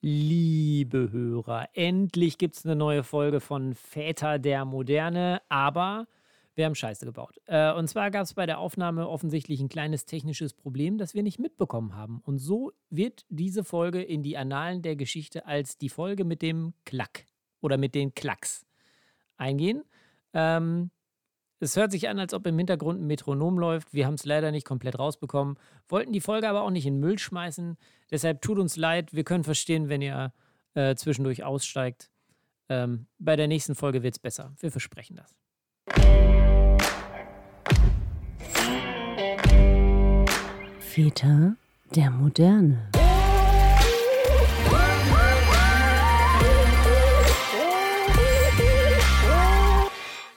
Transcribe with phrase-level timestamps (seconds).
[0.00, 6.06] Liebe Hörer, endlich gibt es eine neue Folge von Väter der Moderne, aber
[6.54, 7.40] wir haben Scheiße gebaut.
[7.46, 11.24] Äh, und zwar gab es bei der Aufnahme offensichtlich ein kleines technisches Problem, das wir
[11.24, 12.20] nicht mitbekommen haben.
[12.24, 16.74] Und so wird diese Folge in die Annalen der Geschichte als die Folge mit dem
[16.84, 17.26] Klack
[17.60, 18.66] oder mit den Klacks
[19.36, 19.82] eingehen.
[20.32, 20.92] Ähm,
[21.60, 23.92] es hört sich an, als ob im Hintergrund ein Metronom läuft.
[23.92, 25.56] Wir haben es leider nicht komplett rausbekommen,
[25.88, 27.76] wollten die Folge aber auch nicht in Müll schmeißen.
[28.10, 29.12] Deshalb tut uns leid.
[29.12, 30.32] Wir können verstehen, wenn ihr
[30.74, 32.10] äh, zwischendurch aussteigt.
[32.68, 34.54] Ähm, bei der nächsten Folge wird es besser.
[34.60, 35.36] Wir versprechen das.
[40.78, 41.56] Väter
[41.94, 42.90] der Moderne.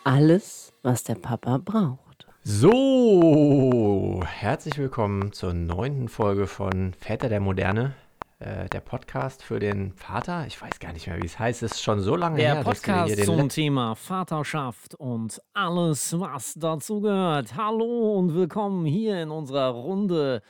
[0.04, 2.28] Alles, was der Papa braucht.
[2.44, 7.94] So, herzlich willkommen zur neunten Folge von Väter der Moderne.
[8.40, 10.48] Äh, der Podcast für den Vater.
[10.48, 11.62] Ich weiß gar nicht mehr, wie es heißt.
[11.62, 12.56] Es ist schon so lange Der her.
[12.56, 17.56] dass wir Podcast hier den zum Thema Vaterschaft und alles, was dazu gehört.
[17.56, 20.42] Hallo und willkommen hier in unserer Runde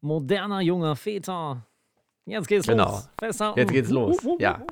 [0.00, 1.64] moderner junger Väter.
[2.24, 2.90] Jetzt geht's Genau.
[2.90, 3.08] los.
[3.20, 3.58] Festhalten.
[3.60, 4.16] Jetzt geht's los.
[4.40, 4.62] Ja.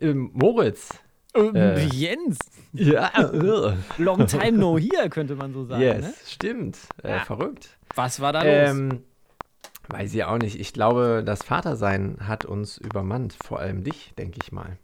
[0.00, 0.88] Ähm, Moritz.
[1.34, 1.84] Ähm, Äh.
[1.86, 2.38] Jens,
[2.72, 3.10] Ja.
[3.98, 5.82] long time no here, könnte man so sagen.
[5.82, 6.14] yes, Ne?
[6.26, 6.78] stimmt.
[7.02, 7.20] Äh, Ja.
[7.20, 7.78] Verrückt.
[7.94, 8.70] Was war da los?
[8.70, 9.04] Ähm,
[9.88, 10.58] weiß ich auch nicht.
[10.60, 13.36] Ich glaube, das Vatersein hat uns übermannt.
[13.44, 14.78] Vor allem dich, denke ich mal.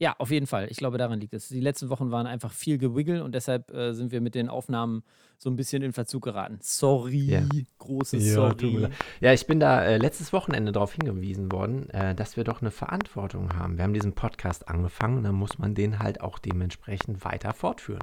[0.00, 0.66] Ja, auf jeden Fall.
[0.70, 1.48] Ich glaube, daran liegt es.
[1.48, 5.02] Die letzten Wochen waren einfach viel Gewiggle und deshalb äh, sind wir mit den Aufnahmen
[5.36, 6.56] so ein bisschen in Verzug geraten.
[6.62, 7.42] Sorry, Ja.
[7.76, 8.88] großes Ja, Sorry.
[9.20, 12.70] Ja, ich bin da äh, letztes Wochenende darauf hingewiesen worden, äh, dass wir doch eine
[12.70, 13.76] Verantwortung haben.
[13.76, 18.02] Wir haben diesen Podcast angefangen, dann muss man den halt auch dementsprechend weiter fortführen.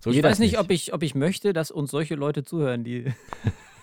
[0.00, 2.84] So ich weiß das nicht, ob ich, ob ich möchte, dass uns solche Leute zuhören,
[2.84, 3.06] die,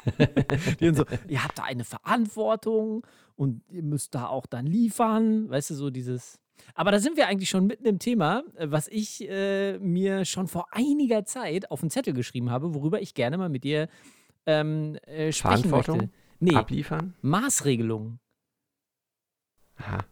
[0.79, 5.49] die so, ihr habt da eine Verantwortung und ihr müsst da auch dann liefern.
[5.49, 6.39] Weißt du, so dieses.
[6.75, 10.47] Aber da sind wir eigentlich schon mitten im Thema, äh, was ich äh, mir schon
[10.47, 13.89] vor einiger Zeit auf den Zettel geschrieben habe, worüber ich gerne mal mit dir
[14.45, 16.09] ähm, äh, sprechen möchte.
[16.39, 17.15] Nee, Abliefern?
[17.21, 18.19] Maßregelungen.
[19.77, 20.05] Aha.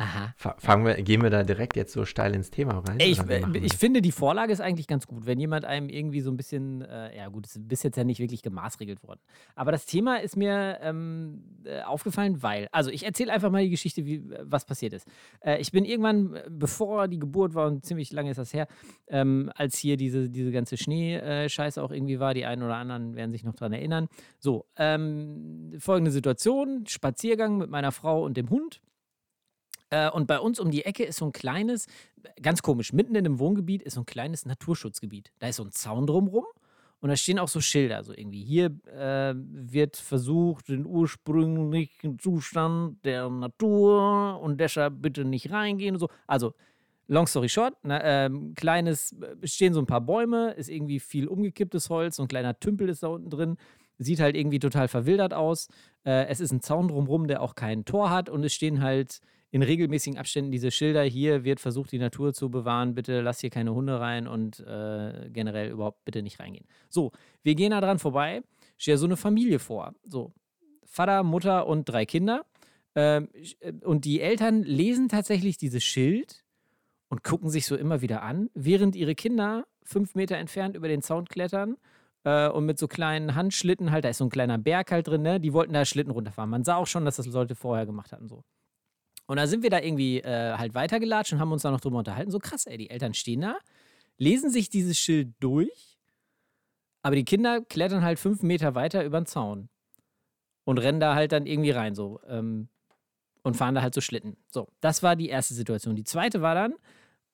[0.00, 0.32] Aha.
[0.38, 2.98] Fa- Fangen wir, gehen wir da direkt jetzt so steil ins Thema rein?
[3.00, 3.18] Ey, ich,
[3.62, 6.80] ich finde, die Vorlage ist eigentlich ganz gut, wenn jemand einem irgendwie so ein bisschen,
[6.80, 9.20] äh, ja gut, es ist bis jetzt ja nicht wirklich gemaßregelt worden.
[9.54, 13.68] Aber das Thema ist mir ähm, äh, aufgefallen, weil, also ich erzähle einfach mal die
[13.68, 15.06] Geschichte, wie, was passiert ist.
[15.40, 18.68] Äh, ich bin irgendwann, bevor die Geburt war, und ziemlich lange ist das her,
[19.08, 23.32] ähm, als hier diese, diese ganze Schneescheiße auch irgendwie war, die einen oder anderen werden
[23.32, 24.08] sich noch dran erinnern.
[24.38, 28.80] So, ähm, folgende Situation, Spaziergang mit meiner Frau und dem Hund.
[29.90, 31.86] Äh, Und bei uns um die Ecke ist so ein kleines,
[32.40, 35.32] ganz komisch, mitten in einem Wohngebiet ist so ein kleines Naturschutzgebiet.
[35.38, 36.44] Da ist so ein Zaun drumrum
[37.00, 38.44] und da stehen auch so Schilder, so irgendwie.
[38.44, 46.00] Hier äh, wird versucht, den ursprünglichen Zustand der Natur und deshalb bitte nicht reingehen und
[46.00, 46.08] so.
[46.26, 46.54] Also,
[47.08, 51.26] long story short, na, ähm, kleines, äh, stehen so ein paar Bäume, ist irgendwie viel
[51.26, 53.56] umgekipptes Holz, so ein kleiner Tümpel ist da unten drin.
[53.98, 55.68] Sieht halt irgendwie total verwildert aus.
[56.04, 59.20] Äh, es ist ein Zaun drumrum, der auch kein Tor hat und es stehen halt
[59.50, 63.50] in regelmäßigen Abständen diese Schilder, hier wird versucht, die Natur zu bewahren, bitte lass hier
[63.50, 66.66] keine Hunde rein und äh, generell überhaupt bitte nicht reingehen.
[66.88, 67.10] So,
[67.42, 68.42] wir gehen da dran vorbei,
[68.78, 69.94] steht so eine Familie vor.
[70.04, 70.32] So,
[70.84, 72.44] Vater, Mutter und drei Kinder.
[72.94, 73.28] Ähm,
[73.82, 76.44] und die Eltern lesen tatsächlich dieses Schild
[77.08, 81.02] und gucken sich so immer wieder an, während ihre Kinder fünf Meter entfernt über den
[81.02, 81.76] Zaun klettern
[82.24, 85.22] äh, und mit so kleinen Handschlitten halt, da ist so ein kleiner Berg halt drin,
[85.22, 85.40] ne?
[85.40, 86.50] Die wollten da Schlitten runterfahren.
[86.50, 88.44] Man sah auch schon, dass das Leute vorher gemacht hatten, so.
[89.30, 91.98] Und da sind wir da irgendwie äh, halt weitergelatscht und haben uns da noch drüber
[91.98, 92.32] unterhalten.
[92.32, 93.58] So krass, ey, die Eltern stehen da,
[94.18, 96.00] lesen sich dieses Schild durch,
[97.02, 99.68] aber die Kinder klettern halt fünf Meter weiter über den Zaun
[100.64, 102.18] und rennen da halt dann irgendwie rein, so.
[102.26, 102.70] Ähm,
[103.44, 104.36] und fahren da halt so Schlitten.
[104.48, 105.94] So, das war die erste Situation.
[105.94, 106.74] Die zweite war dann,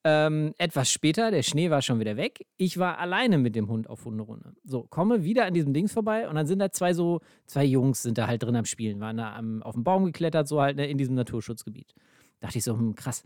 [0.03, 2.45] ähm, etwas später, der Schnee war schon wieder weg.
[2.57, 4.53] Ich war alleine mit dem Hund auf Hunderunde.
[4.63, 8.03] So, komme wieder an diesem Dings vorbei und dann sind da zwei so, zwei Jungs
[8.03, 10.77] sind da halt drin am Spielen, waren da am, auf den Baum geklettert, so halt
[10.77, 11.93] ne, in diesem Naturschutzgebiet.
[12.39, 13.23] Dachte ich so, hm, krass.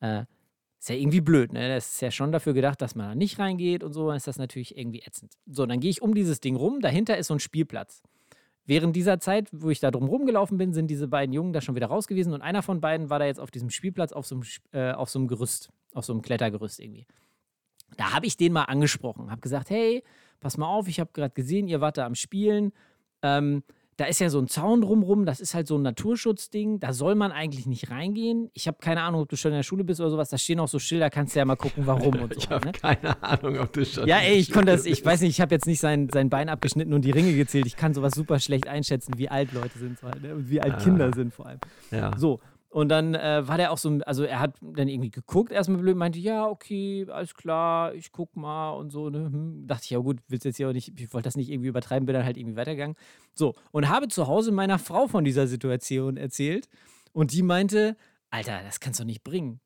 [0.00, 0.24] Äh,
[0.78, 1.68] ist ja irgendwie blöd, ne?
[1.68, 4.26] Das ist ja schon dafür gedacht, dass man da nicht reingeht und so, dann ist
[4.26, 5.34] das natürlich irgendwie ätzend.
[5.46, 8.02] So, dann gehe ich um dieses Ding rum, dahinter ist so ein Spielplatz.
[8.64, 11.74] Während dieser Zeit, wo ich da drum rumgelaufen bin, sind diese beiden Jungen da schon
[11.74, 14.36] wieder raus gewesen und einer von beiden war da jetzt auf diesem Spielplatz auf so
[14.36, 17.06] einem, äh, auf so einem Gerüst, auf so einem Klettergerüst irgendwie.
[17.96, 20.04] Da habe ich den mal angesprochen, habe gesagt, hey,
[20.40, 22.72] pass mal auf, ich habe gerade gesehen, ihr wart da am Spielen.
[23.22, 23.62] Ähm,
[23.98, 27.14] da ist ja so ein Zaun drumrum, das ist halt so ein Naturschutzding, da soll
[27.14, 28.50] man eigentlich nicht reingehen.
[28.54, 30.60] Ich habe keine Ahnung, ob du schon in der Schule bist oder sowas, da stehen
[30.60, 32.38] auch so Schilder, kannst du ja mal gucken, warum und so.
[32.40, 32.72] Ich habe ne?
[32.72, 34.08] keine Ahnung, ob du schon.
[34.08, 36.48] Ja, ey, ich konnte das, ich weiß nicht, ich habe jetzt nicht sein, sein Bein
[36.48, 37.66] abgeschnitten und die Ringe gezählt.
[37.66, 40.34] Ich kann sowas super schlecht einschätzen, wie alt Leute sind so halt, ne?
[40.34, 40.78] und wie alt Ah.
[40.78, 41.58] Kinder sind vor allem.
[41.90, 42.16] Ja.
[42.16, 42.40] So,
[42.72, 45.94] Und dann äh, war der auch so, also er hat dann irgendwie geguckt, erstmal blöd,
[45.94, 49.10] meinte, ja, okay, alles klar, ich guck mal und so.
[49.10, 49.26] Ne?
[49.26, 49.66] Hm.
[49.66, 52.06] Dachte ich, ja gut, willst jetzt hier auch nicht, ich wollte das nicht irgendwie übertreiben,
[52.06, 52.96] bin dann halt irgendwie weitergegangen.
[53.34, 56.70] So, und habe zu Hause meiner Frau von dieser Situation erzählt.
[57.12, 57.94] Und die meinte,
[58.30, 59.60] Alter, das kannst du nicht bringen.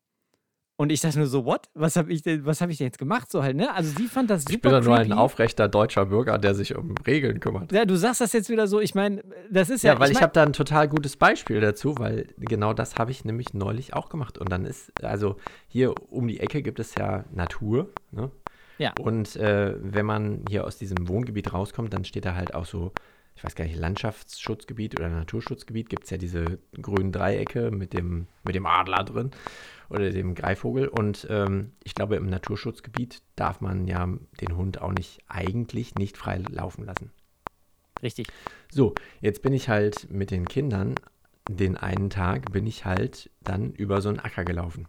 [0.78, 1.70] Und ich dachte nur so, what?
[1.72, 3.30] Was habe ich denn, was habe ich denn jetzt gemacht?
[3.30, 3.72] So halt, ne?
[3.72, 4.54] Also sie fand das super.
[4.54, 7.72] Ich bin doch nur ein aufrechter deutscher Bürger, der sich um Regeln kümmert.
[7.72, 9.94] Ja, du sagst das jetzt wieder so, ich meine, das ist ja.
[9.94, 13.10] Ja, weil ich, mein- habe da ein total gutes Beispiel dazu, weil genau das habe
[13.10, 14.36] ich nämlich neulich auch gemacht.
[14.36, 15.36] Und dann ist, also
[15.66, 17.88] hier um die Ecke gibt es ja Natur.
[18.10, 18.30] Ne?
[18.76, 18.92] Ja.
[19.00, 22.92] Und äh, wenn man hier aus diesem Wohngebiet rauskommt, dann steht da halt auch so,
[23.34, 28.26] ich weiß gar nicht, Landschaftsschutzgebiet oder Naturschutzgebiet, gibt es ja diese grünen Dreiecke mit dem,
[28.44, 29.30] mit dem Adler drin
[29.88, 30.88] oder dem Greifvogel.
[30.88, 34.08] Und ähm, ich glaube, im Naturschutzgebiet darf man ja
[34.40, 37.10] den Hund auch nicht eigentlich nicht frei laufen lassen.
[38.02, 38.28] Richtig.
[38.70, 40.94] So, jetzt bin ich halt mit den Kindern,
[41.48, 44.88] den einen Tag bin ich halt dann über so einen Acker gelaufen.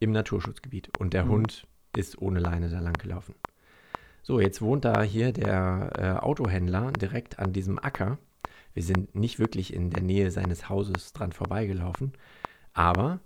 [0.00, 0.90] Im Naturschutzgebiet.
[0.98, 1.30] Und der Mhm.
[1.30, 1.66] Hund
[1.96, 3.34] ist ohne Leine da lang gelaufen.
[4.22, 8.18] So, jetzt wohnt da hier der äh, Autohändler direkt an diesem Acker.
[8.72, 12.12] Wir sind nicht wirklich in der Nähe seines Hauses dran vorbeigelaufen,
[12.72, 13.20] aber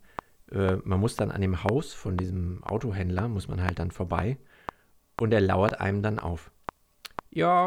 [0.53, 4.39] äh, man muss dann an dem Haus von diesem Autohändler, muss man halt dann vorbei
[5.21, 6.50] und er lauert einem dann auf.
[7.31, 7.67] Ja,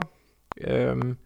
[0.58, 1.18] ähm,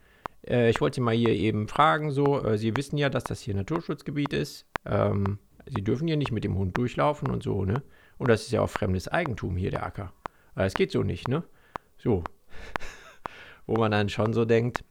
[0.47, 3.55] äh, ich wollte mal hier eben fragen, so, äh, Sie wissen ja, dass das hier
[3.55, 4.65] Naturschutzgebiet ist.
[4.85, 7.81] Ähm, Sie dürfen hier nicht mit dem Hund durchlaufen und so, ne?
[8.17, 10.13] Und das ist ja auch fremdes Eigentum hier, der Acker.
[10.53, 11.43] Aber das geht so nicht, ne?
[11.97, 12.23] So.
[13.65, 14.83] Wo man dann schon so denkt,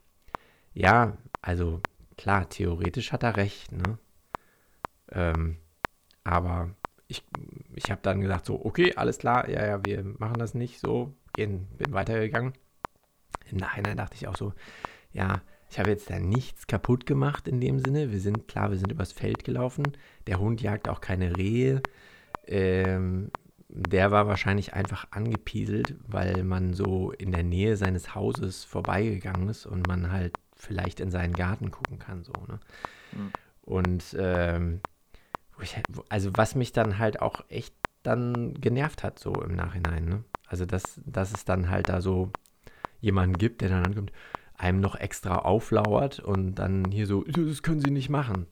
[0.73, 1.81] ja, also
[2.19, 3.99] klar, theoretisch hat er recht, ne?
[5.13, 5.59] Ähm,
[6.25, 6.71] aber
[7.07, 7.23] ich,
[7.75, 11.15] ich habe dann gesagt, so, okay, alles klar, ja, ja, wir machen das nicht, so,
[11.35, 12.55] gehen, bin weitergegangen.
[13.51, 14.55] Im Nachhinein dachte ich auch so,
[15.13, 18.11] ja, ich habe jetzt da nichts kaputt gemacht in dem Sinne.
[18.13, 19.85] Wir sind, klar, wir sind übers Feld gelaufen.
[20.27, 21.83] Der Hund jagt auch keine Rehe.
[22.47, 23.31] Ähm,
[23.69, 29.67] der war wahrscheinlich einfach angepieselt, weil man so in der Nähe seines Hauses vorbeigegangen ist
[29.67, 32.61] und man halt vielleicht in seinen Garten gucken kann, so, ne?
[33.13, 33.33] Mhm.
[33.63, 34.81] Und ähm,
[36.09, 40.25] also was mich dann halt auch echt dann genervt hat, so im Nachhinein, ne?
[40.47, 42.31] Also dass, dass es dann halt da so
[43.01, 44.13] jemanden gibt, der dann ankommt,
[44.57, 48.47] einem noch extra auflauert und dann hier so, das können sie nicht machen.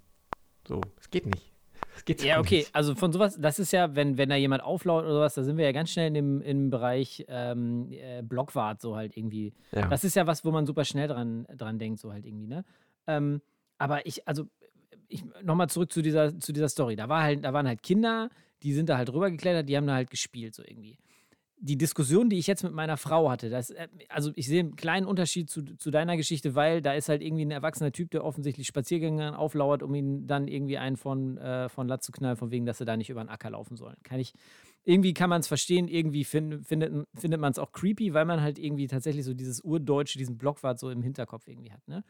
[0.67, 1.53] So, es geht nicht.
[1.95, 2.75] Es geht Ja, okay, nicht.
[2.75, 5.59] also von sowas, das ist ja, wenn, wenn da jemand auflaut oder sowas, da sind
[5.59, 9.53] wir ja ganz schnell in dem, im Bereich ähm, äh, Blockwart so halt irgendwie.
[9.73, 9.89] Ja.
[9.89, 12.65] Das ist ja was, wo man super schnell dran, dran denkt, so halt irgendwie, ne?
[13.07, 13.43] Ähm,
[13.79, 14.47] aber ich, also,
[15.13, 16.97] ich nochmal zurück zu dieser, zu dieser Story.
[16.97, 18.31] Da, war halt, da waren halt Kinder,
[18.63, 20.99] die sind da halt rübergeklettert, die haben da halt gespielt, so irgendwie.
[21.65, 24.75] Die Diskussion, die ich jetzt mit meiner Frau hatte, das, äh, also ich sehe einen
[24.75, 28.25] kleinen Unterschied zu, zu deiner Geschichte, weil da ist halt irgendwie ein erwachsener Typ, der
[28.25, 32.51] offensichtlich Spaziergängern auflauert, um ihn dann irgendwie einen von, äh, von Latz zu knallen, von
[32.51, 33.97] wegen, dass sie da nicht über den Acker laufen sollen.
[34.03, 34.33] Kann ich,
[34.85, 38.41] irgendwie kann man es verstehen, irgendwie find, findet, findet man es auch creepy, weil man
[38.41, 42.03] halt irgendwie tatsächlich so dieses Urdeutsche, diesen Blockwart so im Hinterkopf irgendwie hat, ne?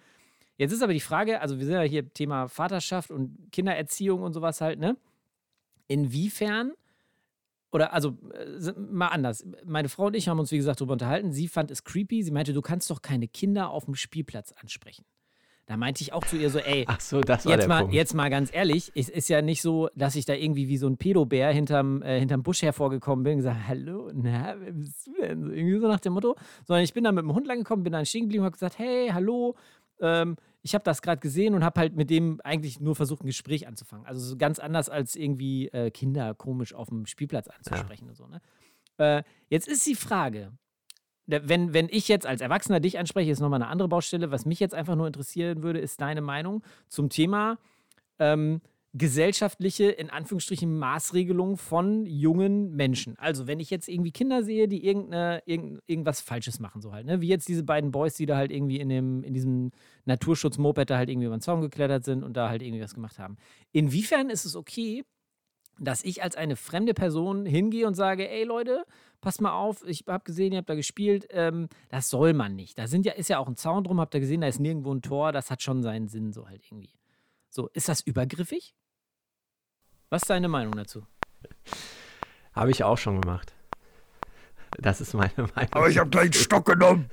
[0.63, 4.33] Jetzt ist aber die Frage, also wir sind ja hier Thema Vaterschaft und Kindererziehung und
[4.33, 4.97] sowas halt, ne?
[5.89, 6.71] Inwiefern,
[7.73, 11.33] oder also äh, mal anders, meine Frau und ich haben uns, wie gesagt, darüber unterhalten.
[11.33, 12.23] Sie fand es creepy.
[12.23, 15.05] Sie meinte, du kannst doch keine Kinder auf dem Spielplatz ansprechen.
[15.67, 17.81] Da meinte ich auch zu ihr so, ey, Ach so, das war jetzt der mal,
[17.81, 17.95] Punkt.
[17.95, 20.87] jetzt mal ganz ehrlich, es ist ja nicht so, dass ich da irgendwie wie so
[20.87, 25.15] ein Pedobär hinterm, äh, hinterm Busch hervorgekommen bin und gesagt, hallo, na, wer bist du
[25.21, 25.43] denn?
[25.43, 26.37] So, irgendwie so nach dem Motto.
[26.69, 28.55] Sondern ich bin da mit dem Hund lang gekommen, bin dann stehen geblieben und habe
[28.55, 29.57] gesagt, hey, hallo,
[30.01, 33.27] ähm, ich habe das gerade gesehen und habe halt mit dem eigentlich nur versucht, ein
[33.27, 34.07] Gespräch anzufangen.
[34.07, 38.27] Also so ganz anders als irgendwie äh, Kinder komisch auf dem Spielplatz anzusprechen und so.
[38.29, 38.41] Ne?
[38.99, 40.53] Äh, jetzt ist die Frage,
[41.27, 44.31] wenn, wenn ich jetzt als Erwachsener dich anspreche, ist nochmal eine andere Baustelle.
[44.31, 47.59] Was mich jetzt einfach nur interessieren würde, ist deine Meinung zum Thema
[48.19, 48.61] ähm,
[48.95, 53.19] gesellschaftliche, in Anführungsstrichen, Maßregelung von jungen Menschen.
[53.19, 57.07] Also, wenn ich jetzt irgendwie Kinder sehe, die irgendeine, irgend, irgendwas Falsches machen, so halt,
[57.07, 57.21] ne?
[57.21, 59.71] Wie jetzt diese beiden Boys, die da halt irgendwie in, dem, in diesem
[60.05, 63.19] Naturschutz-Moped da halt irgendwie über den Zaun geklettert sind und da halt irgendwie was gemacht
[63.19, 63.37] haben.
[63.73, 65.05] Inwiefern ist es okay,
[65.79, 68.85] dass ich als eine fremde Person hingehe und sage, ey Leute,
[69.23, 72.79] passt mal auf, ich habe gesehen, ihr habt da gespielt, ähm, das soll man nicht.
[72.79, 74.93] Da sind ja, ist ja auch ein Zaun drum, habt ihr gesehen, da ist nirgendwo
[74.93, 76.93] ein Tor, das hat schon seinen Sinn, so halt irgendwie.
[77.49, 78.75] So, ist das übergriffig?
[80.13, 81.07] Was ist deine Meinung dazu?
[82.53, 83.55] Habe ich auch schon gemacht.
[84.77, 85.73] Das ist meine Meinung.
[85.73, 87.09] Aber ich habe gleich einen Stock genommen.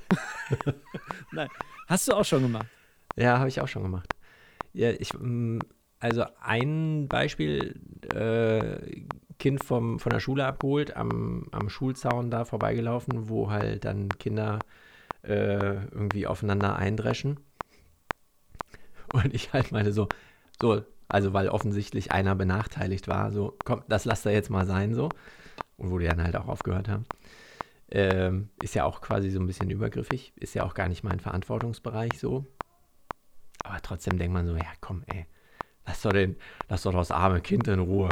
[1.32, 1.48] Nein.
[1.88, 2.66] Hast du auch schon gemacht?
[3.16, 4.06] Ja, habe ich auch schon gemacht.
[4.74, 5.60] Ja, ich, mm,
[5.98, 7.80] also ein Beispiel,
[8.14, 9.06] äh,
[9.38, 14.58] Kind vom, von der Schule abgeholt, am, am Schulzaun da vorbeigelaufen, wo halt dann Kinder
[15.22, 17.40] äh, irgendwie aufeinander eindreschen.
[19.14, 20.06] Und ich halt meine so,
[20.60, 24.94] so, Also weil offensichtlich einer benachteiligt war, so, komm, das lasst er jetzt mal sein,
[24.94, 25.08] so.
[25.76, 27.06] Und wo die dann halt auch aufgehört haben.
[27.90, 31.18] Ähm, ist ja auch quasi so ein bisschen übergriffig, ist ja auch gar nicht mein
[31.18, 32.46] Verantwortungsbereich so.
[33.64, 35.26] Aber trotzdem denkt man so, ja komm, ey,
[35.86, 36.36] lass doch, den,
[36.68, 38.08] lass doch das arme Kind in Ruhe.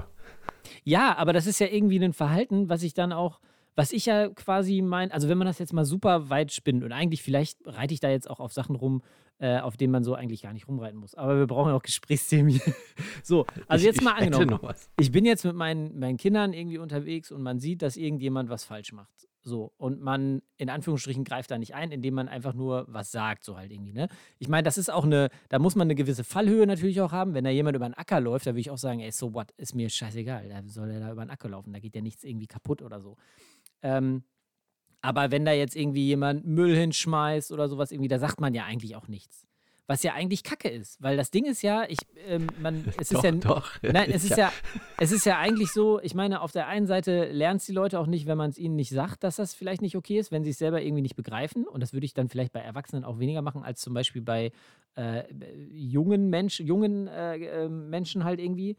[0.82, 3.40] Ja, aber das ist ja irgendwie ein Verhalten, was ich dann auch,
[3.78, 6.90] was ich ja quasi mein, also wenn man das jetzt mal super weit spinnt und
[6.90, 9.02] eigentlich vielleicht reite ich da jetzt auch auf Sachen rum,
[9.38, 11.14] äh, auf denen man so eigentlich gar nicht rumreiten muss.
[11.14, 12.74] Aber wir brauchen ja auch Gesprächsthemen hier.
[13.22, 14.50] so, also Ich- jetzt mal ich angenommen.
[14.50, 14.90] noch was.
[14.98, 18.64] Ich bin jetzt mit meinen, meinen Kindern irgendwie unterwegs und man sieht, dass irgendjemand was
[18.64, 19.28] falsch macht.
[19.44, 23.44] So, und man in Anführungsstrichen greift da nicht ein, indem man einfach nur was sagt,
[23.44, 24.08] so halt irgendwie, ne?
[24.40, 27.32] Ich meine, das ist auch eine, da muss man eine gewisse Fallhöhe natürlich auch haben.
[27.32, 29.52] Wenn da jemand über einen Acker läuft, da würde ich auch sagen, ey, so what,
[29.56, 32.24] ist mir scheißegal, da soll er da über einen Acker laufen, da geht ja nichts
[32.24, 33.16] irgendwie kaputt oder so.
[33.82, 34.24] Ähm,
[35.00, 38.64] aber wenn da jetzt irgendwie jemand Müll hinschmeißt oder sowas irgendwie, da sagt man ja
[38.64, 39.46] eigentlich auch nichts.
[39.86, 43.14] Was ja eigentlich Kacke ist, weil das Ding ist ja, ich, ähm, man, es ist
[43.14, 43.70] doch, ja, doch.
[43.80, 44.52] Nein, es ist ja,
[44.98, 47.98] es ist ja eigentlich so, ich meine, auf der einen Seite lernen es die Leute
[47.98, 50.44] auch nicht, wenn man es ihnen nicht sagt, dass das vielleicht nicht okay ist, wenn
[50.44, 51.66] sie es selber irgendwie nicht begreifen.
[51.66, 54.52] Und das würde ich dann vielleicht bei Erwachsenen auch weniger machen, als zum Beispiel bei
[54.96, 55.22] äh,
[55.70, 58.76] jungen, Mensch, jungen äh, äh, Menschen halt irgendwie.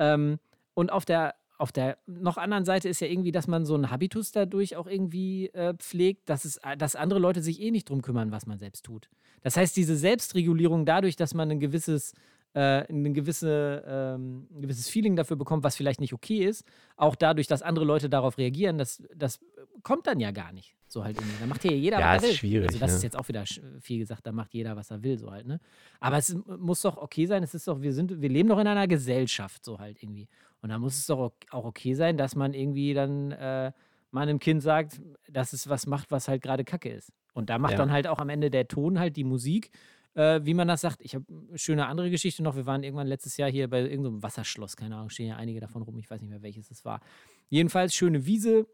[0.00, 0.40] Ähm,
[0.74, 3.90] und auf der, auf der noch anderen Seite ist ja irgendwie, dass man so einen
[3.90, 8.00] Habitus dadurch auch irgendwie äh, pflegt, dass, es, dass andere Leute sich eh nicht drum
[8.00, 9.08] kümmern, was man selbst tut.
[9.42, 12.14] Das heißt, diese Selbstregulierung dadurch, dass man ein gewisses
[12.54, 16.64] äh, ein, gewisse, ähm, ein gewisses Feeling dafür bekommt, was vielleicht nicht okay ist,
[16.96, 19.38] auch dadurch, dass andere Leute darauf reagieren, das, das
[19.82, 20.74] kommt dann ja gar nicht.
[20.90, 21.36] So halt irgendwie.
[21.38, 22.38] Da macht ja jeder, Ja, was er ist will.
[22.38, 22.96] schwierig, Also das ne?
[22.96, 23.44] ist jetzt auch wieder
[23.80, 25.60] viel gesagt, da macht jeder, was er will, so halt, ne?
[26.00, 28.66] Aber es muss doch okay sein, es ist doch, wir sind, wir leben doch in
[28.66, 30.28] einer Gesellschaft, so halt irgendwie.
[30.60, 33.72] Und da muss es doch auch okay sein, dass man irgendwie dann äh,
[34.10, 35.00] mal einem Kind sagt,
[35.30, 37.12] dass es was macht, was halt gerade Kacke ist.
[37.32, 37.78] Und da macht Ja.
[37.78, 39.70] dann halt auch am Ende der Ton halt die Musik,
[40.14, 41.00] äh, wie man das sagt.
[41.02, 42.56] Ich habe eine schöne andere Geschichte noch.
[42.56, 45.82] Wir waren irgendwann letztes Jahr hier bei irgendeinem Wasserschloss, keine Ahnung, stehen ja einige davon
[45.82, 47.00] rum, ich weiß nicht mehr, welches es war.
[47.48, 48.66] Jedenfalls schöne Wiese,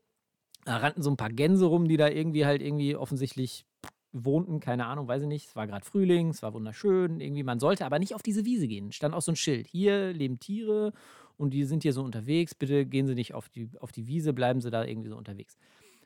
[0.65, 3.67] da rannten so ein paar Gänse rum, die da irgendwie halt irgendwie offensichtlich
[4.13, 5.49] wohnten, keine Ahnung, weiß ich nicht.
[5.49, 8.69] Es war gerade Frühling, es war wunderschön, irgendwie, man sollte aber nicht auf diese Wiese
[8.69, 8.93] gehen.
[8.93, 9.67] Stand auch so ein Schild.
[9.67, 10.93] Hier leben Tiere
[11.37, 12.55] und die sind hier so unterwegs.
[12.55, 15.57] Bitte gehen Sie nicht auf die, auf die Wiese, bleiben Sie da irgendwie so unterwegs.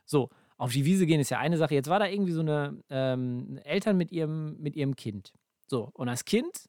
[0.04, 1.75] So, auf die Wiese gehen ist ja eine Sache.
[1.75, 5.32] Jetzt war da irgendwie so eine ähm, Eltern mit ihrem, mit ihrem Kind.
[5.66, 6.68] So, und das Kind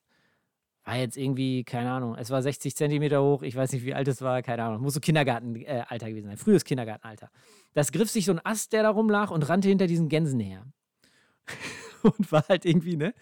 [0.84, 4.08] war jetzt irgendwie, keine Ahnung, es war 60 Zentimeter hoch, ich weiß nicht, wie alt
[4.08, 7.30] es war, keine Ahnung, muss so Kindergartenalter äh, gewesen sein, frühes Kindergartenalter.
[7.74, 10.66] Das griff sich so ein Ast, der da rumlag und rannte hinter diesen Gänsen her.
[12.04, 13.14] und war halt irgendwie, ne?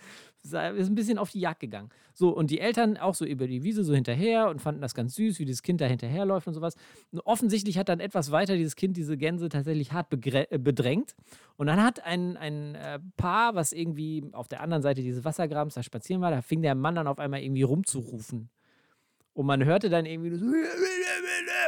[0.43, 1.89] Ist ein bisschen auf die Jagd gegangen.
[2.13, 5.15] So, und die Eltern auch so über die Wiese so hinterher und fanden das ganz
[5.15, 6.75] süß, wie dieses Kind da hinterherläuft und sowas.
[7.11, 11.15] Und offensichtlich hat dann etwas weiter dieses Kind diese Gänse tatsächlich hart äh, bedrängt.
[11.57, 15.73] Und dann hat ein, ein äh, Paar, was irgendwie auf der anderen Seite dieses Wassergrabens
[15.73, 18.49] da spazieren war, da fing der Mann dann auf einmal irgendwie rumzurufen.
[19.37, 20.47] Und man hörte dann irgendwie so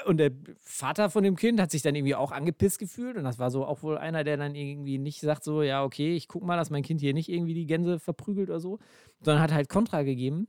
[0.06, 3.38] und der Vater von dem Kind hat sich dann irgendwie auch angepisst gefühlt und das
[3.38, 6.42] war so auch wohl einer, der dann irgendwie nicht sagt so, ja okay, ich guck
[6.42, 8.80] mal, dass mein Kind hier nicht irgendwie die Gänse verprügelt oder so,
[9.22, 10.48] sondern hat halt Kontra gegeben.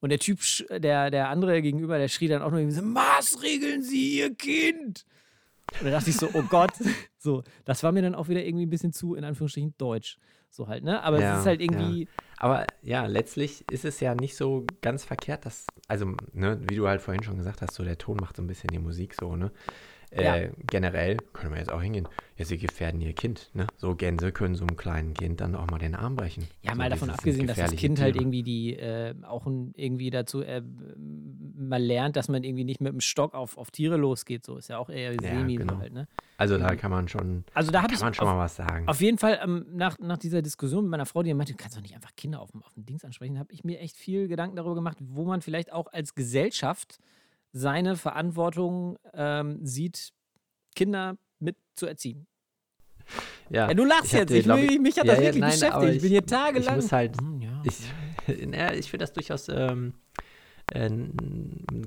[0.00, 3.82] Und der Typ, der, der andere gegenüber, der schrie dann auch nur irgendwie so, Maßregeln
[3.82, 5.04] Sie Ihr Kind!
[5.78, 6.72] Und da dachte ich so, oh Gott,
[7.18, 10.16] so, das war mir dann auch wieder irgendwie ein bisschen zu, in Anführungsstrichen, deutsch.
[10.50, 11.02] So halt, ne?
[11.02, 15.04] Aber Ja, es ist halt irgendwie, Aber ja, letztlich ist es ja nicht so ganz
[15.04, 18.36] verkehrt, dass, also, ne, wie du halt vorhin schon gesagt hast, so der Ton macht
[18.36, 19.50] so ein bisschen die Musik so, ne?
[20.10, 20.50] Äh, Ja.
[20.70, 22.08] Generell können wir jetzt auch hingehen.
[22.36, 23.66] Ja, sie gefährden ihr Kind, ne?
[23.76, 26.46] So Gänse können so einem kleinen Kind dann auch mal den Arm brechen.
[26.62, 28.24] Ja, so, mal davon abgesehen, dass das Kind halt Tiere.
[28.24, 30.62] irgendwie die äh, auch irgendwie dazu äh,
[31.58, 34.44] mal lernt, dass man irgendwie nicht mit dem Stock auf, auf Tiere losgeht.
[34.44, 35.78] So ist ja auch eher semi so genau.
[35.78, 36.06] halt, ne?
[36.36, 38.86] Also da kann man schon, Also da kann ich man schon auf, mal was sagen.
[38.88, 41.76] auf jeden Fall ähm, nach, nach dieser Diskussion mit meiner Frau, die meinte, du kannst
[41.76, 44.28] doch nicht einfach Kinder auf dem, auf dem Dings ansprechen, habe ich mir echt viel
[44.28, 46.98] Gedanken darüber gemacht, wo man vielleicht auch als Gesellschaft
[47.52, 50.12] seine Verantwortung ähm, sieht,
[50.76, 52.26] Kinder mit zu erziehen.
[53.50, 54.30] Ja, du lachst ich jetzt.
[54.30, 55.72] dir, Ich will, mich hat ja, das ja, wirklich nein, beschäftigt.
[55.74, 56.76] aber Ich bin hier tagelang.
[56.76, 57.78] Ich muss halt, Hm, ja, ich,
[58.54, 59.94] ja, ich finde das durchaus, ähm,
[60.72, 60.90] äh,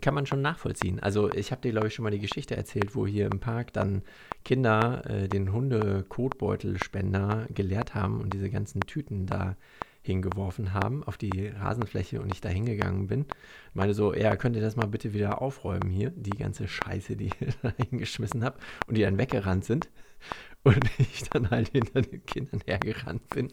[0.01, 0.99] kann man schon nachvollziehen.
[0.99, 3.73] Also ich habe dir, glaube ich, schon mal die Geschichte erzählt, wo hier im Park
[3.73, 4.03] dann
[4.43, 9.55] Kinder äh, den Hunde-Kotbeutelspender geleert haben und diese ganzen Tüten da
[10.03, 13.25] hingeworfen haben auf die Rasenfläche und ich da hingegangen bin.
[13.73, 17.31] Meine so, ja, könnt ihr das mal bitte wieder aufräumen hier, die ganze Scheiße, die
[17.39, 19.89] ihr da hingeschmissen habt und die dann weggerannt sind.
[20.63, 23.51] Und ich dann halt hinter den Kindern hergerannt bin.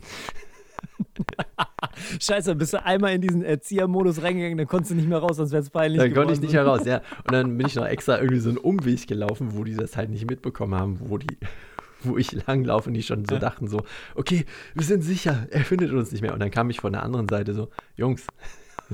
[2.20, 5.52] Scheiße, bist du einmal in diesen Erziehermodus reingegangen, dann konntest du nicht mehr raus, sonst
[5.52, 6.00] wäre es peinlich.
[6.00, 7.02] Dann konnte ich nicht heraus, ja.
[7.24, 10.10] Und dann bin ich noch extra irgendwie so einen Umweg gelaufen, wo die das halt
[10.10, 11.38] nicht mitbekommen haben, wo die,
[12.02, 13.40] wo ich langlaufe und die schon so Ja.
[13.40, 14.44] dachten so, okay,
[14.74, 16.32] wir sind sicher, er findet uns nicht mehr.
[16.34, 18.26] Und dann kam ich von der anderen Seite so, Jungs,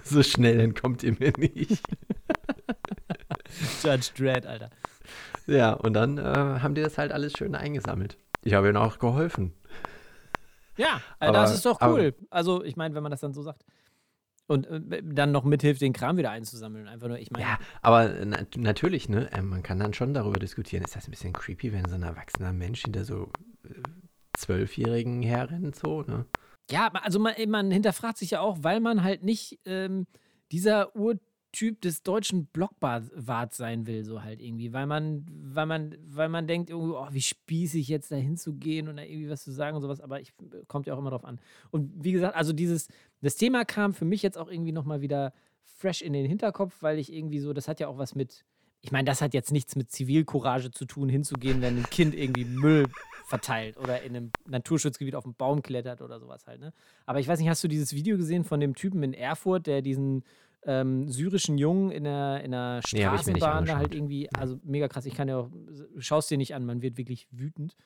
[0.03, 1.83] So schnell entkommt ihr mir nicht.
[3.83, 4.71] Judge Dredd, Alter.
[5.47, 8.17] Ja, und dann äh, haben die das halt alles schön eingesammelt.
[8.43, 9.53] Ich habe ihnen auch geholfen.
[10.77, 12.15] Ja, äh, Aber- das ist doch aber- cool.
[12.31, 13.65] also, ich meine, wenn man das dann so sagt.
[14.47, 16.87] Und äh, dann noch mithilft, den Kram wieder einzusammeln.
[16.87, 19.33] Einfach nur, ich meine, Ja, aber na natürlich, ne?
[19.33, 20.85] äh, Man kann dann schon darüber diskutieren.
[20.85, 23.31] Ist das ein bisschen creepy, wenn so ein erwachsener Mensch hinter so
[23.65, 23.71] äh,
[24.37, 26.27] Zwölfjährigen herrennt, so, ne?
[26.71, 30.07] Ja, also man, man hinterfragt sich ja auch, weil man halt nicht ähm,
[30.53, 30.95] dieser
[31.55, 34.73] Urtyp des deutschen Blockwarts sein will, so halt irgendwie.
[34.73, 38.97] Weil man, weil man, weil man denkt, irgendwie, oh, wie spießig jetzt da hinzugehen und
[38.97, 40.33] da irgendwie was zu sagen und sowas, aber ich
[40.67, 41.41] kommt ja auch immer drauf an.
[41.71, 42.89] Und wie gesagt, also dieses,
[43.21, 45.33] das Thema kam für mich jetzt auch irgendwie nochmal wieder
[45.63, 48.45] fresh in den Hinterkopf, weil ich irgendwie so, das hat ja auch was mit.
[48.81, 52.45] Ich meine, das hat jetzt nichts mit Zivilcourage zu tun, hinzugehen, wenn ein Kind irgendwie
[52.45, 52.87] Müll
[53.27, 56.61] verteilt oder in einem Naturschutzgebiet auf einen Baum klettert oder sowas halt.
[56.61, 56.75] Ne?
[57.07, 59.81] Aber ich weiß nicht, hast du dieses Video gesehen von dem Typen in Erfurt, der
[59.81, 60.25] diesen
[60.67, 63.77] ähm, syrischen Jungen in der, in Nee, nicht Straßenbahn da angeschaut.
[63.79, 65.51] halt irgendwie, also mega krass, ich kann ja auch,
[65.99, 67.77] schaust dir nicht an, man wird wirklich wütend.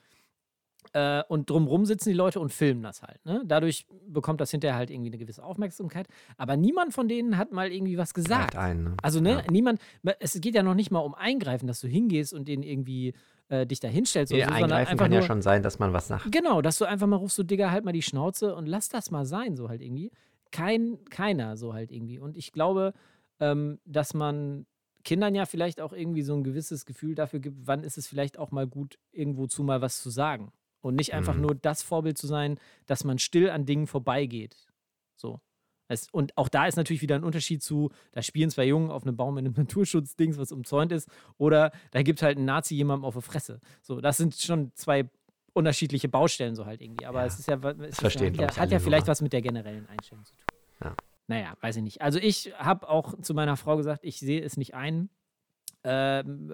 [0.94, 3.22] Äh, und drumrum sitzen die Leute und filmen das halt.
[3.26, 3.42] Ne?
[3.44, 6.06] Dadurch bekommt das hinterher halt irgendwie eine gewisse Aufmerksamkeit.
[6.38, 8.52] Aber niemand von denen hat mal irgendwie was gesagt.
[8.52, 8.96] Greift ein, ne?
[9.02, 9.42] Also, ne, Ja.
[9.50, 9.80] niemand,
[10.20, 13.12] es geht ja noch nicht mal um Eingreifen, dass du hingehst und den irgendwie
[13.48, 15.78] äh, dich da hinstellst Nee, oder so, sondern eingreifen kann nur, ja schon sein, dass
[15.78, 16.30] man was sagt.
[16.32, 19.10] Genau, dass du einfach mal rufst, so Digga, halt mal die Schnauze und lass das
[19.10, 20.10] mal sein, so halt irgendwie.
[20.50, 22.18] Kein, keiner, so halt irgendwie.
[22.18, 22.94] Und ich glaube,
[23.40, 24.66] ähm, dass man
[25.04, 28.38] Kindern ja vielleicht auch irgendwie so ein gewisses Gefühl dafür gibt, wann ist es vielleicht
[28.38, 30.52] auch mal gut, irgendwo zu mal was zu sagen.
[30.80, 31.40] Und nicht einfach Mhm.
[31.42, 34.56] nur das Vorbild zu sein, dass man still an Dingen vorbeigeht.
[35.16, 35.40] So.
[35.88, 39.04] Es, und auch da ist natürlich wieder ein Unterschied zu, da spielen zwei Jungen auf
[39.04, 43.04] einem Baum in einem Naturschutzdings, was umzäunt ist, oder da gibt halt ein Nazi jemandem
[43.06, 43.60] auf die Fresse.
[43.82, 45.08] So, das sind schon zwei
[45.52, 47.06] unterschiedliche Baustellen so halt irgendwie.
[47.06, 49.42] Aber Ja, es ist ja, es ist ja, ja, hat ja vielleicht was mit der
[49.42, 50.44] generellen Einstellung zu tun.
[50.84, 50.94] Ja.
[51.26, 52.02] Naja, weiß ich nicht.
[52.02, 55.10] Also ich habe auch zu meiner Frau gesagt, ich sehe es nicht ein,
[55.84, 56.52] ähm,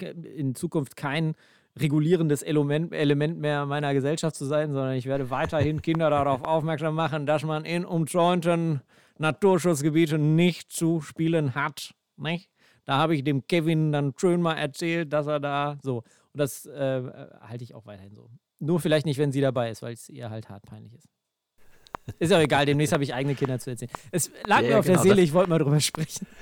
[0.00, 1.34] äh, in Zukunft kein
[1.78, 6.94] regulierendes Element, Element mehr meiner Gesellschaft zu sein, sondern ich werde weiterhin Kinder darauf aufmerksam
[6.94, 8.80] machen, dass man in umzäunten
[9.18, 11.94] Naturschutzgebieten nicht zu spielen hat.
[12.16, 12.50] Nicht?
[12.84, 16.04] Da habe ich dem Kevin dann schön mal erzählt, dass er da so.
[16.34, 18.28] Und das äh, äh, halte ich auch weiterhin so.
[18.58, 21.08] Nur vielleicht nicht, wenn sie dabei ist, weil es ihr halt hart peinlich ist.
[22.18, 23.90] Ist auch egal, demnächst habe ich eigene Kinder zu erzählen.
[24.10, 26.26] Es lag Ja, mir auf der genau, Seele, das- ich wollte mal drüber sprechen.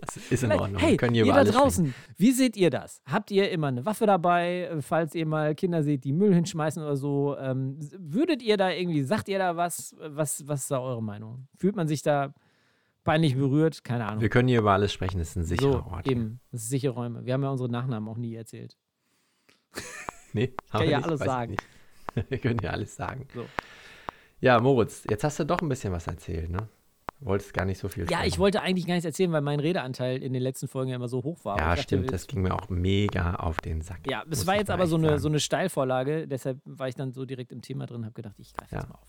[0.00, 0.80] Das ist in Ordnung.
[0.80, 1.52] Hey, ihr da alles sprechen.
[1.52, 3.02] draußen, wie seht ihr das?
[3.04, 6.96] Habt ihr immer eine Waffe dabei, falls ihr mal Kinder seht, die Müll hinschmeißen oder
[6.96, 7.36] so?
[7.38, 9.94] Ähm, würdet ihr da irgendwie, sagt ihr da was?
[10.00, 11.46] Was, was ist da eure Meinung?
[11.58, 12.32] Fühlt man sich da
[13.04, 13.84] peinlich berührt?
[13.84, 14.22] Keine Ahnung.
[14.22, 15.18] Wir können hier über alles sprechen.
[15.18, 16.08] Das ist ein sicherer so, Ort.
[16.08, 17.26] eben, das ist sichere Räume.
[17.26, 18.78] Wir haben ja unsere Nachnamen auch nie erzählt.
[20.34, 21.56] Nee, haben Kann wir ja alles sagen.
[22.28, 23.26] Wir können ja alles sagen.
[23.34, 23.46] So.
[24.40, 26.68] Ja, Moritz, jetzt hast du doch ein bisschen was erzählt, ne?
[27.20, 30.22] Wolltest gar nicht so viel Ja, ich wollte eigentlich gar nichts erzählen, weil mein Redeanteil
[30.22, 31.58] in den letzten Folgen ja immer so hoch war.
[31.58, 32.12] Ja, dachte, stimmt.
[32.12, 34.00] Das ging mir auch mega auf den Sack.
[34.06, 35.20] Ja, es war jetzt aber so eine, sagen.
[35.20, 38.52] so eine Steilvorlage, deshalb war ich dann so direkt im Thema drin, habe gedacht, ich
[38.54, 38.80] greife Ja.
[38.82, 39.06] jetzt mal auf.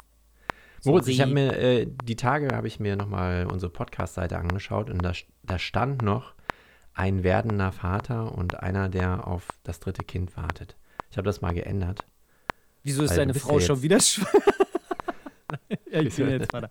[0.86, 1.44] Moritz, ich habe Sorry.
[1.44, 5.12] mir, äh, die Tage habe ich mir nochmal unsere Podcast-Seite angeschaut und da,
[5.44, 6.34] da stand noch
[7.00, 10.76] ein werdender Vater und einer, der auf das dritte Kind wartet.
[11.10, 12.06] Ich habe das mal geändert.
[12.84, 14.44] Wieso ist du deine Frau ja schon wieder schwanger?
[15.92, 16.70] ja, ich bin jetzt Vater.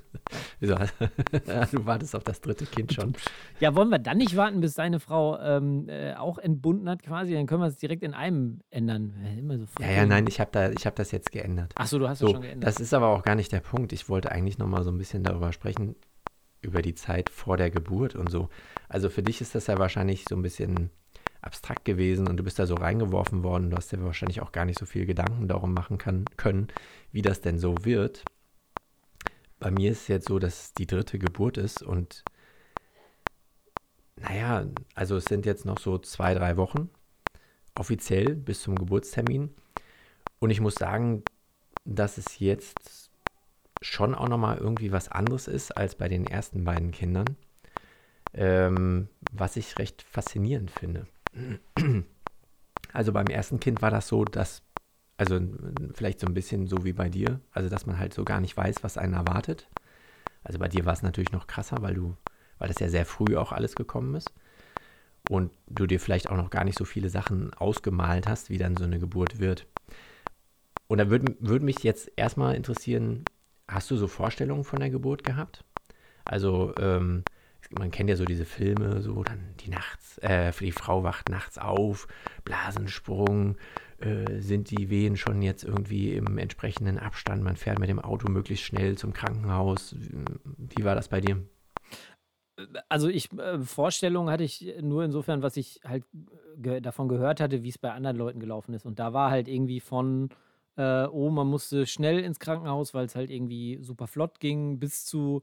[0.60, 0.76] Wieso?
[1.72, 3.12] du wartest auf das dritte Kind schon.
[3.60, 7.34] Ja, wollen wir dann nicht warten, bis deine Frau ähm, äh, auch entbunden hat quasi?
[7.34, 9.12] Dann können wir es direkt in einem ändern.
[9.38, 11.72] Immer so Ja, ja, nein, ich habe da, ich hab das jetzt geändert.
[11.76, 12.66] Achso, du hast es So, schon geändert.
[12.66, 13.92] das ist aber auch gar nicht der Punkt.
[13.92, 15.94] Ich wollte eigentlich nochmal so ein bisschen darüber sprechen,
[16.66, 18.48] über die Zeit vor der Geburt und so.
[18.88, 20.90] Also für dich ist das ja wahrscheinlich so ein bisschen
[21.40, 23.70] abstrakt gewesen und du bist da so reingeworfen worden.
[23.70, 26.68] Du hast dir wahrscheinlich auch gar nicht so viel Gedanken darum machen kann, können,
[27.12, 28.24] wie das denn so wird.
[29.58, 32.24] Bei mir ist es jetzt so, dass es die dritte Geburt ist und
[34.16, 36.90] naja, also es sind jetzt noch so zwei, drei Wochen
[37.78, 39.54] offiziell bis zum Geburtstermin.
[40.38, 41.22] Und ich muss sagen,
[41.84, 43.05] dass es jetzt
[43.82, 47.36] schon auch nochmal irgendwie was anderes ist als bei den ersten beiden Kindern.
[48.34, 51.06] Ähm, was ich recht faszinierend finde.
[52.92, 54.62] Also beim ersten Kind war das so, dass,
[55.18, 55.38] also
[55.94, 58.56] vielleicht so ein bisschen so wie bei dir, also dass man halt so gar nicht
[58.56, 59.68] weiß, was einen erwartet.
[60.42, 62.16] Also bei dir war es natürlich noch krasser, weil du,
[62.58, 64.32] weil das ja sehr früh auch alles gekommen ist.
[65.28, 68.76] Und du dir vielleicht auch noch gar nicht so viele Sachen ausgemalt hast, wie dann
[68.76, 69.66] so eine Geburt wird.
[70.86, 73.24] Und da würde würd mich jetzt erstmal interessieren,
[73.68, 75.64] hast du so Vorstellungen von der Geburt gehabt?
[76.24, 77.24] Also, ähm,
[77.70, 81.28] man kennt ja so diese Filme, so dann die nachts, äh, für die Frau wacht
[81.28, 82.06] nachts auf,
[82.44, 83.56] Blasensprung,
[83.98, 88.30] äh, sind die Wehen schon jetzt irgendwie im entsprechenden Abstand, man fährt mit dem Auto
[88.30, 89.96] möglichst schnell zum Krankenhaus.
[90.58, 91.42] Wie war das bei dir?
[92.88, 96.04] Also ich, äh, Vorstellungen hatte ich nur insofern, was ich halt
[96.56, 98.86] ge davon gehört hatte, wie es bei anderen Leuten gelaufen ist.
[98.86, 100.30] Und da war halt irgendwie von,
[100.76, 105.04] äh, oh, man musste schnell ins Krankenhaus, weil es halt irgendwie super flott ging, bis
[105.04, 105.42] zu,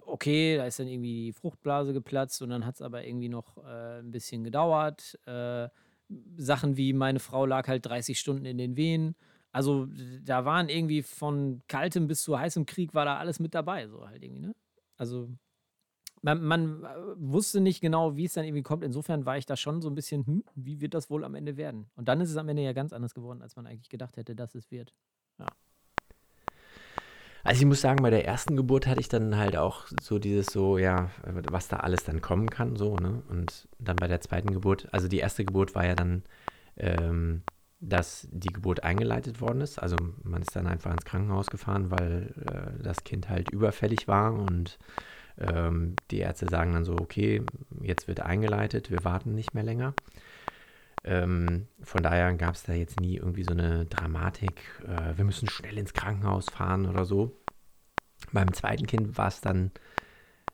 [0.00, 3.58] okay, da ist dann irgendwie die Fruchtblase geplatzt und dann hat es aber irgendwie noch
[3.58, 5.18] äh, ein bisschen gedauert.
[5.26, 5.68] Äh,
[6.36, 9.16] Sachen wie meine Frau lag halt 30 Stunden in den Wehen.
[9.52, 9.88] Also
[10.22, 14.06] da waren irgendwie von kaltem bis zu heißem Krieg war da alles mit dabei, so
[14.06, 14.54] halt irgendwie, ne?
[14.96, 15.30] Also
[16.26, 18.82] man, man äh, wusste nicht genau, wie es dann irgendwie kommt.
[18.82, 21.56] Insofern war ich da schon so ein bisschen, hm, wie wird das wohl am Ende
[21.56, 21.86] werden?
[21.94, 24.34] Und dann ist es am Ende ja ganz anders geworden, als man eigentlich gedacht hätte,
[24.34, 24.92] dass es wird.
[25.38, 25.46] Ja.
[27.44, 30.46] Also ich muss sagen, bei der ersten Geburt hatte ich dann halt auch so dieses
[30.46, 33.22] so, ja, was da alles dann kommen kann, so, ne?
[33.28, 36.24] Und dann bei der zweiten Geburt, also die erste Geburt war ja dann,
[36.76, 37.42] ähm,
[37.78, 39.78] dass die Geburt eingeleitet worden ist.
[39.78, 44.34] Also man ist dann einfach ins Krankenhaus gefahren, weil äh, das Kind halt überfällig war
[44.34, 44.76] und
[45.38, 47.42] ähm, die Ärzte sagen dann so, okay,
[47.80, 49.94] jetzt wird eingeleitet, wir warten nicht mehr länger.
[51.04, 55.48] Ähm, von daher gab es da jetzt nie irgendwie so eine Dramatik, äh, wir müssen
[55.48, 57.38] schnell ins Krankenhaus fahren oder so.
[58.32, 59.70] Beim zweiten Kind war es dann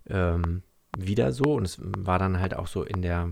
[0.09, 0.63] ähm,
[0.97, 3.31] wieder so und es war dann halt auch so in der,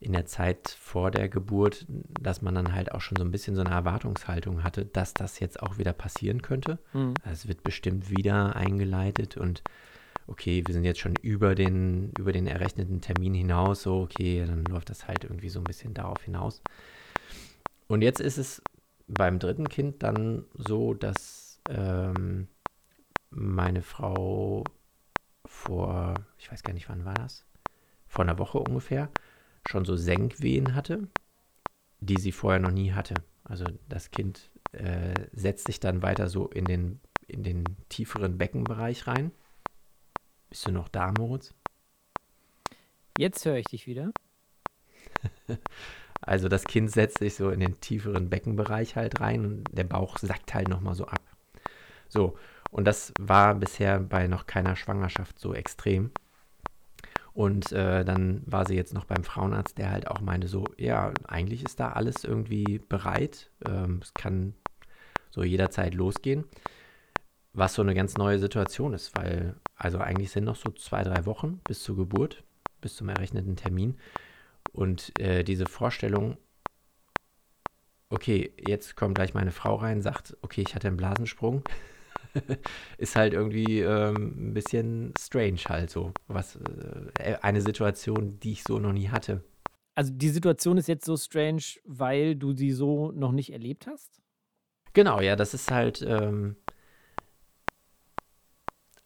[0.00, 3.54] in der Zeit vor der Geburt, dass man dann halt auch schon so ein bisschen
[3.54, 6.78] so eine Erwartungshaltung hatte, dass das jetzt auch wieder passieren könnte.
[6.94, 7.14] Mhm.
[7.22, 9.62] Also es wird bestimmt wieder eingeleitet und
[10.26, 14.64] okay, wir sind jetzt schon über den, über den errechneten Termin hinaus, so, okay, dann
[14.64, 16.62] läuft das halt irgendwie so ein bisschen darauf hinaus.
[17.88, 18.62] Und jetzt ist es
[19.06, 22.48] beim dritten Kind dann so, dass ähm,
[23.30, 24.64] meine Frau
[25.44, 27.44] vor, ich weiß gar nicht, wann war das?
[28.06, 29.10] Vor einer Woche ungefähr,
[29.66, 31.08] schon so Senkwehen hatte,
[32.00, 33.14] die sie vorher noch nie hatte.
[33.44, 39.06] Also das Kind äh, setzt sich dann weiter so in den, in den tieferen Beckenbereich
[39.06, 39.32] rein
[40.54, 41.52] bist du noch da, Moritz?
[43.18, 44.12] Jetzt höre ich dich wieder.
[46.20, 50.16] also das Kind setzt sich so in den tieferen Beckenbereich halt rein und der Bauch
[50.18, 51.20] sackt halt nochmal so ab.
[52.08, 52.38] So,
[52.70, 56.12] und das war bisher bei noch keiner Schwangerschaft so extrem.
[57.32, 61.12] Und äh, dann war sie jetzt noch beim Frauenarzt, der halt auch meinte so, ja,
[61.26, 63.50] eigentlich ist da alles irgendwie bereit.
[63.66, 64.54] Ähm, es kann
[65.30, 66.44] so jederzeit losgehen.
[67.54, 71.26] Was so eine ganz neue Situation ist, weil also eigentlich sind noch so zwei, drei
[71.26, 72.42] Wochen bis zur Geburt,
[72.80, 73.98] bis zum errechneten Termin.
[74.72, 76.38] Und äh, diese Vorstellung,
[78.08, 81.64] okay, jetzt kommt gleich meine Frau rein, sagt, okay, ich hatte einen Blasensprung,
[82.96, 86.14] ist halt irgendwie ähm, ein bisschen strange halt so.
[86.28, 86.56] Was,
[87.18, 89.44] äh, eine Situation, die ich so noch nie hatte.
[89.94, 94.22] Also die Situation ist jetzt so strange, weil du sie so noch nicht erlebt hast?
[94.94, 96.56] Genau, ja, das ist halt, ähm,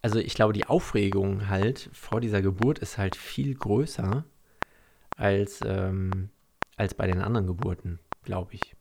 [0.02, 4.24] also ich glaube, die Aufregung halt vor dieser Geburt ist halt viel größer
[5.16, 6.30] als, ähm,
[6.76, 8.76] als bei den anderen Geburten, glaube ich.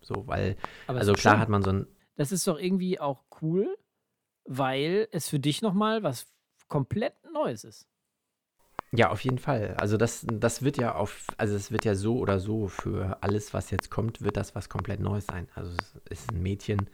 [0.00, 1.86] So, weil, Aber also klar schon, hat man so ein.
[2.16, 3.76] Das ist doch irgendwie auch cool,
[4.44, 6.26] weil es für dich nochmal was
[6.68, 7.86] komplett Neues ist.
[8.92, 9.76] Ja, auf jeden Fall.
[9.78, 13.54] Also das, das wird ja auf, also es wird ja so oder so für alles,
[13.54, 15.48] was jetzt kommt, wird das was komplett Neues sein.
[15.54, 15.72] Also
[16.06, 16.90] es ist ein Mädchen,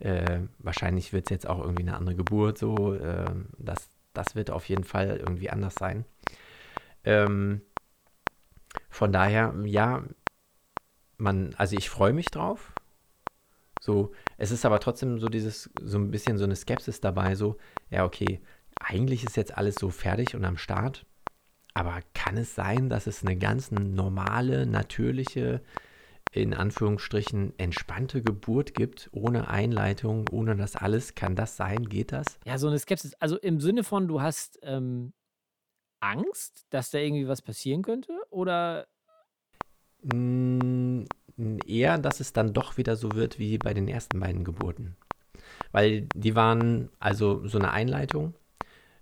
[0.00, 2.94] äh, wahrscheinlich wird es jetzt auch irgendwie eine andere Geburt so.
[2.94, 3.24] Äh,
[3.58, 6.04] das, das wird auf jeden Fall irgendwie anders sein.
[7.04, 7.62] Ähm,
[8.90, 10.04] von daher, ja,
[11.16, 12.72] man, also ich freue mich drauf.
[13.80, 17.56] So, es ist aber trotzdem so dieses, so ein bisschen so eine Skepsis dabei, so,
[17.90, 18.40] ja, okay,
[18.80, 21.06] eigentlich ist jetzt alles so fertig und am Start,
[21.74, 25.62] aber kann es sein, dass es eine ganz normale, natürliche
[26.32, 31.14] in Anführungsstrichen entspannte Geburt gibt, ohne Einleitung, ohne das alles.
[31.14, 31.88] Kann das sein?
[31.88, 32.38] Geht das?
[32.44, 33.14] Ja, so eine Skepsis.
[33.14, 35.12] Also im Sinne von, du hast ähm,
[36.00, 38.12] Angst, dass da irgendwie was passieren könnte?
[38.30, 38.86] Oder?
[40.02, 41.04] Mm,
[41.66, 44.96] eher, dass es dann doch wieder so wird wie bei den ersten beiden Geburten.
[45.72, 48.34] Weil die waren also so eine Einleitung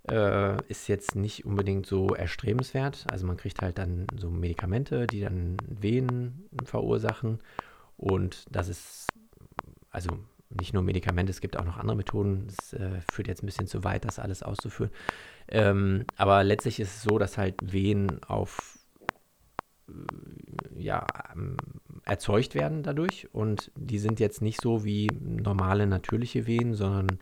[0.08, 3.06] äh, ist jetzt nicht unbedingt so erstrebenswert.
[3.10, 7.40] Also man kriegt halt dann so Medikamente, die dann Wehen verursachen.
[7.96, 9.08] Und das ist,
[9.90, 10.18] also
[10.50, 12.46] nicht nur Medikamente, es gibt auch noch andere Methoden.
[12.46, 14.90] Das äh, führt jetzt ein bisschen zu weit, das alles auszuführen.
[15.48, 18.78] Ähm, aber letztlich ist es so, dass halt Wehen auf
[19.88, 21.56] äh, ja, ähm,
[22.04, 27.18] erzeugt werden dadurch und die sind jetzt nicht so wie normale natürliche Wehen, sondern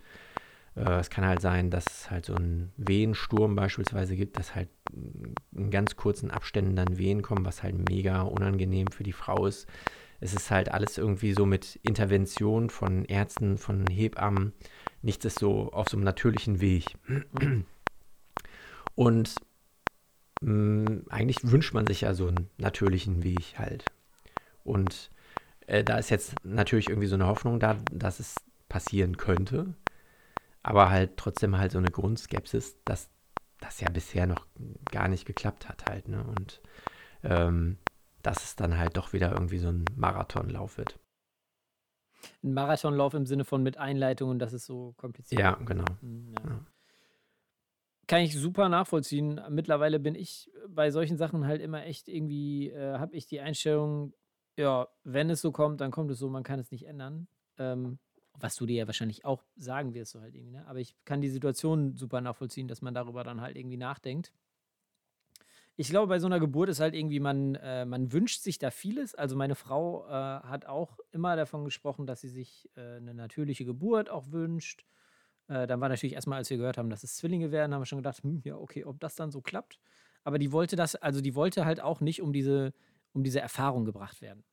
[0.77, 4.69] Äh, es kann halt sein, dass es halt so einen Wehensturm beispielsweise gibt, dass halt
[5.53, 9.67] in ganz kurzen Abständen dann Wehen kommen, was halt mega unangenehm für die Frau ist.
[10.21, 14.53] Es ist halt alles irgendwie so mit Intervention von Ärzten, von Hebammen.
[15.03, 16.97] Nichts ist so auf so einem natürlichen Weg.
[18.95, 19.35] Und
[20.41, 23.85] mh, mm, eigentlich wünscht man sich ja so einen natürlichen Weg halt.
[24.63, 25.11] Und
[25.67, 28.37] äh, da ist jetzt natürlich irgendwie so eine Hoffnung da, dass es
[28.69, 29.75] passieren könnte.
[30.65, 33.11] Aber halt trotzdem halt so eine Grundskepsis, dass
[33.61, 34.47] das ja bisher noch
[34.91, 36.09] gar nicht geklappt hat halt.
[36.09, 36.25] Ne?
[36.25, 36.61] Und
[37.23, 37.79] ähm,
[38.23, 40.99] dass es dann halt doch wieder irgendwie so ein Marathonlauf wird.
[42.43, 45.41] Ein Marathonlauf im Sinne von mit Einleitungen, das ist so kompliziert.
[45.41, 45.85] Ja, genau.
[46.01, 46.51] Hm, ja.
[46.51, 46.61] Ja.
[48.07, 49.41] Kann ich super nachvollziehen.
[49.51, 54.15] Mittlerweile bin ich bei solchen Sachen halt immer echt irgendwie, äh, habe ich die Einstellung,
[54.57, 57.29] ja, wenn es so kommt, dann kommt es so, man kann es nicht ändern.
[57.59, 57.99] Ähm,
[58.39, 60.67] was du dir ja wahrscheinlich auch sagen wirst, so halt irgendwie, ne?
[60.67, 64.33] Aber ich kann die Situation super nachvollziehen, dass man darüber dann halt irgendwie nachdenkt
[65.77, 68.71] ich glaube, bei so einer Geburt ist halt irgendwie, man, äh, man wünscht sich da
[68.71, 69.15] vieles.
[69.15, 73.65] Also meine Frau äh, hat auch immer davon gesprochen, dass sie sich äh, eine natürliche
[73.65, 74.85] Geburt auch wünscht.
[75.49, 77.87] Äh, dann war natürlich erstmal, als wir gehört haben, dass es Zwillinge werden, haben wir
[77.87, 79.81] schon gedacht, hm, ja, okay, ob das dann so klappt.
[80.23, 82.73] Aber die wollte das, also die wollte halt auch nicht um diese,
[83.13, 84.45] um diese Erfahrung gebracht werden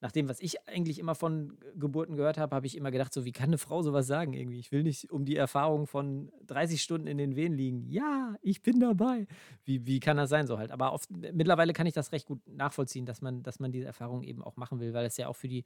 [0.00, 3.24] nach dem, was ich eigentlich immer von Geburten gehört habe, habe ich immer gedacht, so
[3.24, 4.60] wie kann eine Frau sowas sagen irgendwie?
[4.60, 7.88] Ich will nicht um die Erfahrung von 30 Stunden in den Wehen liegen.
[7.88, 9.26] Ja, ich bin dabei.
[9.64, 10.70] Wie, wie kann das sein so halt?
[10.70, 14.22] Aber oft, mittlerweile kann ich das recht gut nachvollziehen, dass man, dass man diese Erfahrung
[14.22, 15.64] eben auch machen will, weil es ja auch für die,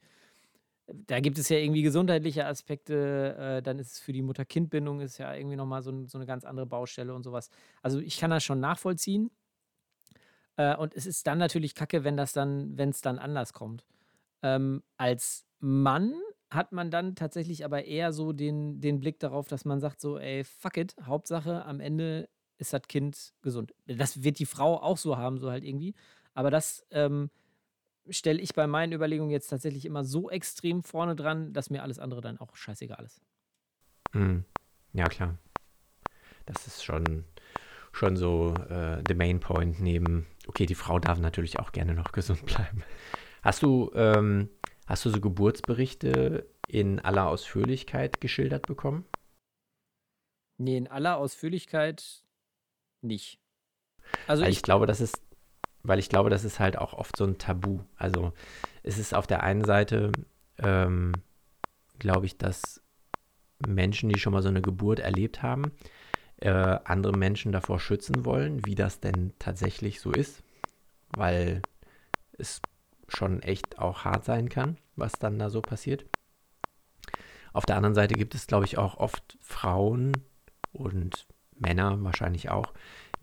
[0.87, 5.19] da gibt es ja irgendwie gesundheitliche Aspekte, äh, dann ist es für die Mutter-Kind-Bindung ist
[5.19, 7.49] ja irgendwie nochmal so, so eine ganz andere Baustelle und sowas.
[7.83, 9.29] Also ich kann das schon nachvollziehen.
[10.57, 13.85] Äh, und es ist dann natürlich kacke, wenn das dann, wenn es dann anders kommt.
[14.43, 16.13] Ähm, als Mann
[16.51, 20.19] hat man dann tatsächlich aber eher so den, den Blick darauf, dass man sagt so,
[20.19, 23.73] ey, fuck it, Hauptsache am Ende ist das Kind gesund.
[23.87, 25.95] Das wird die Frau auch so haben, so halt irgendwie.
[26.33, 27.31] Aber das ähm,
[28.09, 31.99] stelle ich bei meinen Überlegungen jetzt tatsächlich immer so extrem vorne dran, dass mir alles
[31.99, 33.21] andere dann auch scheißegal ist.
[34.13, 34.45] Mhm.
[34.93, 35.37] Ja, klar.
[36.45, 37.23] Das ist schon,
[37.91, 42.11] schon so äh, the main point neben, okay, die Frau darf natürlich auch gerne noch
[42.11, 42.83] gesund bleiben.
[43.43, 44.49] Hast du, ähm,
[44.87, 49.05] hast du so Geburtsberichte in aller Ausführlichkeit geschildert bekommen?
[50.57, 52.23] Nee, in aller Ausführlichkeit
[53.01, 53.39] nicht.
[54.27, 55.21] Also weil ich, ich glaube, das ist,
[55.83, 57.81] weil ich glaube, das ist halt auch oft so ein Tabu.
[57.97, 58.31] Also
[58.81, 60.13] es ist auf der einen Seite,
[60.59, 61.13] ähm,
[61.99, 62.81] glaube ich, dass
[63.67, 65.73] Menschen, die schon mal so eine Geburt erlebt haben,
[66.37, 70.43] äh, andere Menschen davor schützen wollen, wie das denn tatsächlich so ist,
[71.09, 71.61] weil
[72.37, 72.61] es
[73.15, 76.05] schon echt auch hart sein kann, was dann da so passiert.
[77.53, 80.13] Auf der anderen Seite gibt es, glaube ich, auch oft Frauen
[80.71, 82.73] und Männer wahrscheinlich auch,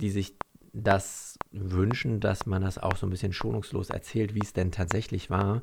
[0.00, 0.36] die sich
[0.72, 5.30] das wünschen, dass man das auch so ein bisschen schonungslos erzählt, wie es denn tatsächlich
[5.30, 5.62] war,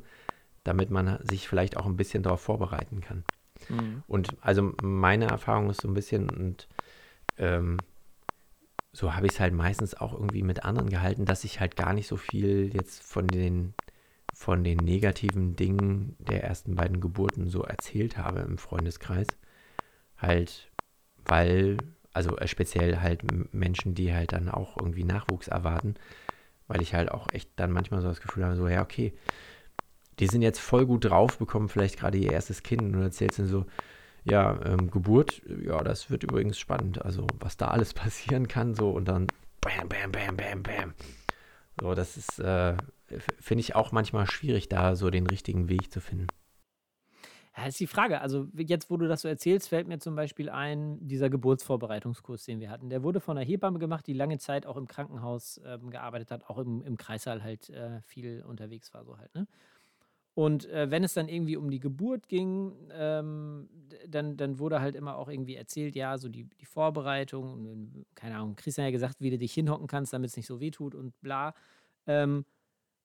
[0.64, 3.24] damit man sich vielleicht auch ein bisschen darauf vorbereiten kann.
[3.70, 4.02] Mhm.
[4.06, 6.68] Und also meine Erfahrung ist so ein bisschen, und
[7.38, 7.78] ähm,
[8.92, 11.94] so habe ich es halt meistens auch irgendwie mit anderen gehalten, dass ich halt gar
[11.94, 13.74] nicht so viel jetzt von den
[14.38, 19.26] von den negativen Dingen der ersten beiden Geburten so erzählt habe im Freundeskreis.
[20.16, 20.70] Halt,
[21.24, 21.76] weil,
[22.12, 23.22] also äh, speziell halt
[23.52, 25.96] Menschen, die halt dann auch irgendwie Nachwuchs erwarten,
[26.68, 29.12] weil ich halt auch echt dann manchmal so das Gefühl habe, so, ja, okay,
[30.20, 33.48] die sind jetzt voll gut drauf, bekommen vielleicht gerade ihr erstes Kind und erzählst dann
[33.48, 33.66] so,
[34.22, 38.90] ja, ähm, Geburt, ja, das wird übrigens spannend, also was da alles passieren kann, so
[38.90, 39.26] und dann
[39.60, 40.94] bam, bam, bam, bam, bam.
[41.80, 42.76] So, das ist, äh,
[43.40, 46.26] finde ich auch manchmal schwierig, da so den richtigen Weg zu finden.
[47.56, 48.20] Ja, ist die Frage.
[48.20, 52.60] Also, jetzt, wo du das so erzählst, fällt mir zum Beispiel ein, dieser Geburtsvorbereitungskurs, den
[52.60, 52.88] wir hatten.
[52.88, 56.48] Der wurde von einer Hebamme gemacht, die lange Zeit auch im Krankenhaus ähm, gearbeitet hat,
[56.48, 59.48] auch im, im Kreissaal halt äh, viel unterwegs war, so halt, ne?
[60.38, 63.68] Und äh, wenn es dann irgendwie um die Geburt ging, ähm,
[64.06, 68.54] dann, dann wurde halt immer auch irgendwie erzählt, ja, so die, die Vorbereitung, keine Ahnung,
[68.54, 71.20] Christian ja gesagt, wie du dich hinhocken kannst, damit es nicht so weh tut und
[71.22, 71.54] bla.
[72.06, 72.44] Ähm,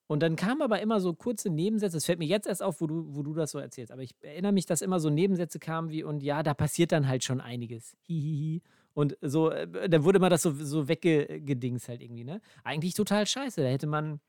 [0.08, 2.88] und dann kamen aber immer so kurze Nebensätze, das fällt mir jetzt erst auf, wo
[2.88, 5.90] du, wo du das so erzählst, aber ich erinnere mich, dass immer so Nebensätze kamen
[5.90, 7.96] wie, und ja, da passiert dann halt schon einiges.
[8.04, 8.62] Hihihi.
[8.94, 12.42] Und so, äh, dann wurde immer das so, so weggedings halt irgendwie, ne?
[12.64, 13.62] Eigentlich total scheiße.
[13.62, 14.20] Da hätte man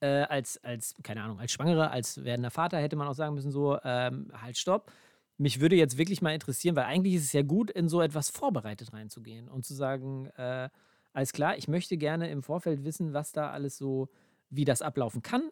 [0.00, 3.50] äh, als, als, keine Ahnung, als Schwangere, als werdender Vater hätte man auch sagen müssen,
[3.50, 4.90] so, ähm, halt, stopp.
[5.36, 8.30] Mich würde jetzt wirklich mal interessieren, weil eigentlich ist es ja gut, in so etwas
[8.30, 10.68] vorbereitet reinzugehen und zu sagen, äh,
[11.12, 14.08] alles klar, ich möchte gerne im Vorfeld wissen, was da alles so,
[14.50, 15.50] wie das ablaufen kann.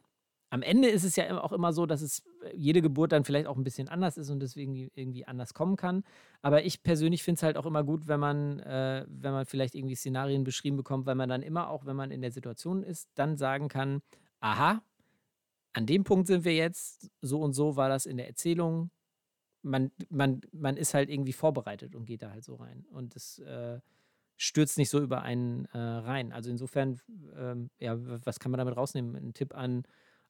[0.51, 3.47] am Ende ist es ja auch immer so, dass es äh, jede Geburt dann vielleicht
[3.47, 6.05] auch ein bisschen anders ist und deswegen irgendwie anders kommen kann.
[6.43, 9.75] Aber ich persönlich finde es halt auch immer gut, wenn man, äh, wenn man vielleicht
[9.75, 13.09] irgendwie Szenarien beschrieben bekommt, weil man dann immer auch, wenn man in der Situation ist,
[13.15, 14.01] dann sagen kann,
[14.41, 14.83] aha,
[15.75, 18.91] an dem Punkt sind wir jetzt, so und so war das in der Erzählung.
[19.63, 22.87] Man, man, man ist halt irgendwie vorbereitet und geht da halt so rein.
[22.91, 23.81] Und es äh,
[24.39, 26.33] stürzt nicht so über einen äh, rein.
[26.33, 27.01] Also insofern,
[27.37, 29.15] ähm, ja, was kann man damit rausnehmen?
[29.17, 29.83] Ein Tipp an,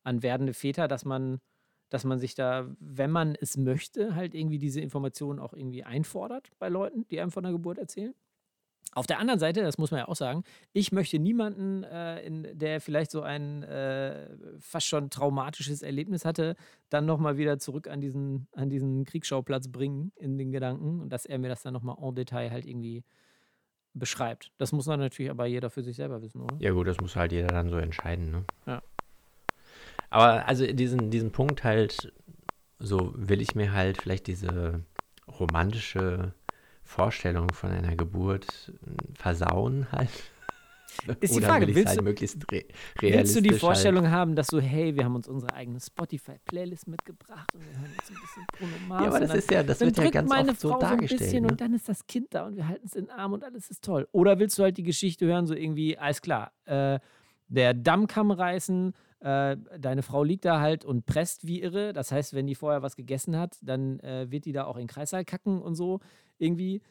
[0.03, 1.41] an werdende Väter, dass man,
[1.91, 6.51] dass man sich da, wenn man es möchte, halt irgendwie diese Informationen auch irgendwie einfordert
[6.59, 8.15] bei Leuten, die einem von der Geburt erzählen.
[8.95, 12.59] Auf der anderen Seite, das muss man ja auch sagen, ich möchte niemanden, äh, in,
[12.59, 16.57] der vielleicht so ein äh, fast schon traumatisches Erlebnis hatte,
[16.89, 21.27] dann nochmal wieder zurück an diesen, an diesen Kriegsschauplatz bringen in den Gedanken und dass
[21.27, 23.05] er mir das dann nochmal en Detail halt irgendwie
[23.99, 24.53] beschreibt.
[24.59, 26.57] Das muss dann natürlich aber jeder für sich selber wissen, oder?
[26.59, 28.45] Ja, gut, das muss halt jeder dann so entscheiden, ne?
[28.67, 28.83] Ja.
[30.11, 32.13] Aber also diesen, diesen Punkt halt,
[32.79, 34.81] so will ich mir halt vielleicht diese
[35.39, 36.33] romantische
[36.83, 40.09] Vorstellung von einer Geburt äh, versauen halt.
[41.21, 42.65] Ist die Frage, willst halt du- re
[43.01, 46.89] Willst du die halt Vorstellung haben, dass so, hey, wir haben uns unsere eigene Spotify-Playlist
[46.89, 49.03] mitgebracht und wir hören jetzt ein bisschen Bruno Mars.
[49.03, 50.87] Ja, aber das dann- ist ja, das wird ja ganz meine oft so Frau so
[50.87, 51.21] ein dargestellt.
[51.21, 51.49] bisschen ne?
[51.49, 53.71] und dann ist das Kind da und wir halten es in den Arm und alles
[53.71, 54.09] ist toll.
[54.13, 56.99] Oder willst du halt die Geschichte hören, so irgendwie, alles klar, äh,
[57.49, 61.93] der Damm kann reißen, äh, deine Frau liegt da halt und presst wie irre.
[61.93, 64.83] Das heißt, wenn die vorher was gegessen hat, dann äh, wird die da auch in
[64.83, 66.01] den Kreissaal kacken und so.
[66.39, 66.83] Irgendwie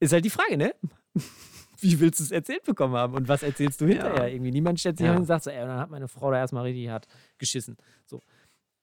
[0.00, 0.74] ist halt die Frage, ne?
[1.80, 4.32] Wie willst du es erzählt bekommen haben und was erzählst du hinterher?
[4.32, 5.12] Irgendwie niemand stellt sich Ja.
[5.12, 7.06] hin und sagt so, ey, und dann hat meine Frau da erstmal richtig hart
[7.38, 7.76] geschissen.
[8.06, 8.20] So.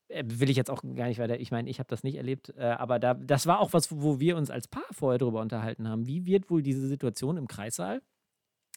[0.10, 1.40] Äh, Will ich jetzt auch gar nicht weiter.
[1.40, 4.20] Ich meine, ich habe das nicht erlebt, äh, aber da, das war auch was, wo
[4.20, 6.06] wir uns als Paar vorher drüber unterhalten haben.
[6.06, 8.02] Wie wird wohl diese Situation im Kreissaal?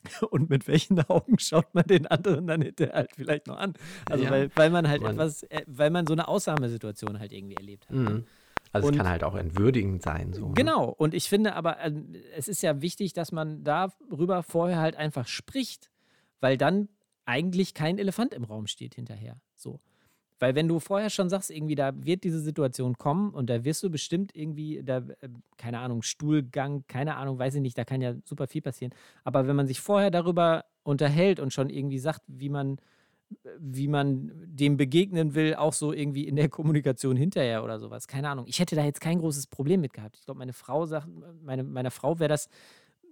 [0.31, 3.75] Und mit welchen Augen schaut man den anderen dann hinterher halt vielleicht noch an?
[4.09, 4.31] Also, Ja.
[4.31, 7.87] weil, weil man halt Man- etwas, äh, weil man so eine Ausnahmesituation halt irgendwie erlebt
[7.88, 7.97] hat.
[7.97, 8.25] Mhm.
[8.77, 10.33] Also Und- es kann halt auch entwürdigend sein.
[10.33, 10.55] So, ne?
[10.55, 11.93] Genau, und ich finde aber, äh,
[12.37, 15.91] es ist ja wichtig, dass man darüber vorher halt einfach spricht,
[16.41, 16.89] weil dann
[17.25, 19.37] eigentlich kein Elefant im Raum steht hinterher.
[19.55, 19.81] So.
[20.39, 23.83] Weil wenn du vorher schon sagst, irgendwie, da wird diese Situation kommen und da wirst
[23.83, 28.03] du bestimmt irgendwie, da, äh, keine Ahnung, Stuhlgang, keine Ahnung, weiß ich nicht, da kann
[28.03, 28.93] ja super viel passieren.
[29.25, 32.79] Aber wenn man sich vorher darüber unterhält und schon irgendwie sagt, wie man,
[33.59, 38.07] wie man dem begegnen will, auch so irgendwie in der Kommunikation hinterher oder sowas.
[38.07, 38.47] Keine Ahnung.
[38.49, 40.17] Ich hätte da jetzt kein großes Problem mit gehabt.
[40.19, 41.09] Ich glaube, meine Frau sagt,
[41.43, 42.49] meine, meiner Frau wäre das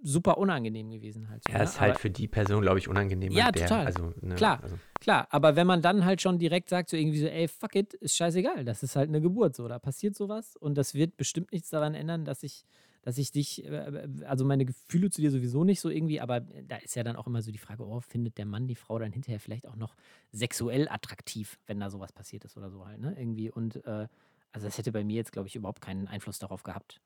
[0.03, 1.43] super unangenehm gewesen halt.
[1.45, 1.63] so, Ja, ne?
[1.63, 3.31] ist halt Aber- für die Person, glaube ich, unangenehm.
[3.31, 3.85] Ja, der, total.
[3.87, 4.59] Also, ne, Klar.
[4.61, 7.75] Also, Klar, aber wenn man dann halt schon direkt sagt, so irgendwie so, ey, fuck
[7.75, 11.17] it, ist scheißegal, das ist halt eine Geburt, so, da passiert sowas und das wird
[11.17, 12.65] bestimmt nichts daran ändern, dass ich,
[13.05, 16.75] dass ich dich, äh, also meine Gefühle zu dir sowieso nicht so irgendwie, aber da
[16.77, 19.13] ist ja dann auch immer so die Frage, oh, findet der Mann die Frau dann
[19.13, 19.95] hinterher vielleicht auch noch
[20.31, 24.07] sexuell attraktiv, wenn da sowas passiert ist oder so halt, ne, irgendwie und, äh,
[24.51, 26.99] also das hätte bei mir jetzt, glaube ich, überhaupt keinen Einfluss darauf gehabt.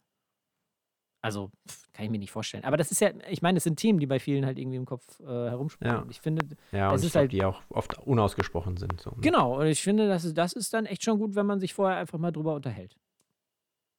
[1.21, 1.51] Also,
[1.91, 2.63] kann ich mir nicht vorstellen.
[2.63, 4.85] Aber das ist ja, ich meine, es sind Themen, die bei vielen halt irgendwie im
[4.85, 5.93] Kopf äh, herumspielen.
[5.93, 6.01] Ja.
[6.03, 9.01] Und Ich finde, ja, Es und ist ich glaube, halt- die auch oft unausgesprochen sind.
[9.01, 9.17] So, ne?
[9.19, 11.73] Genau, und ich finde, das ist, das ist dann echt schon gut, wenn man sich
[11.73, 12.95] vorher einfach mal drüber unterhält.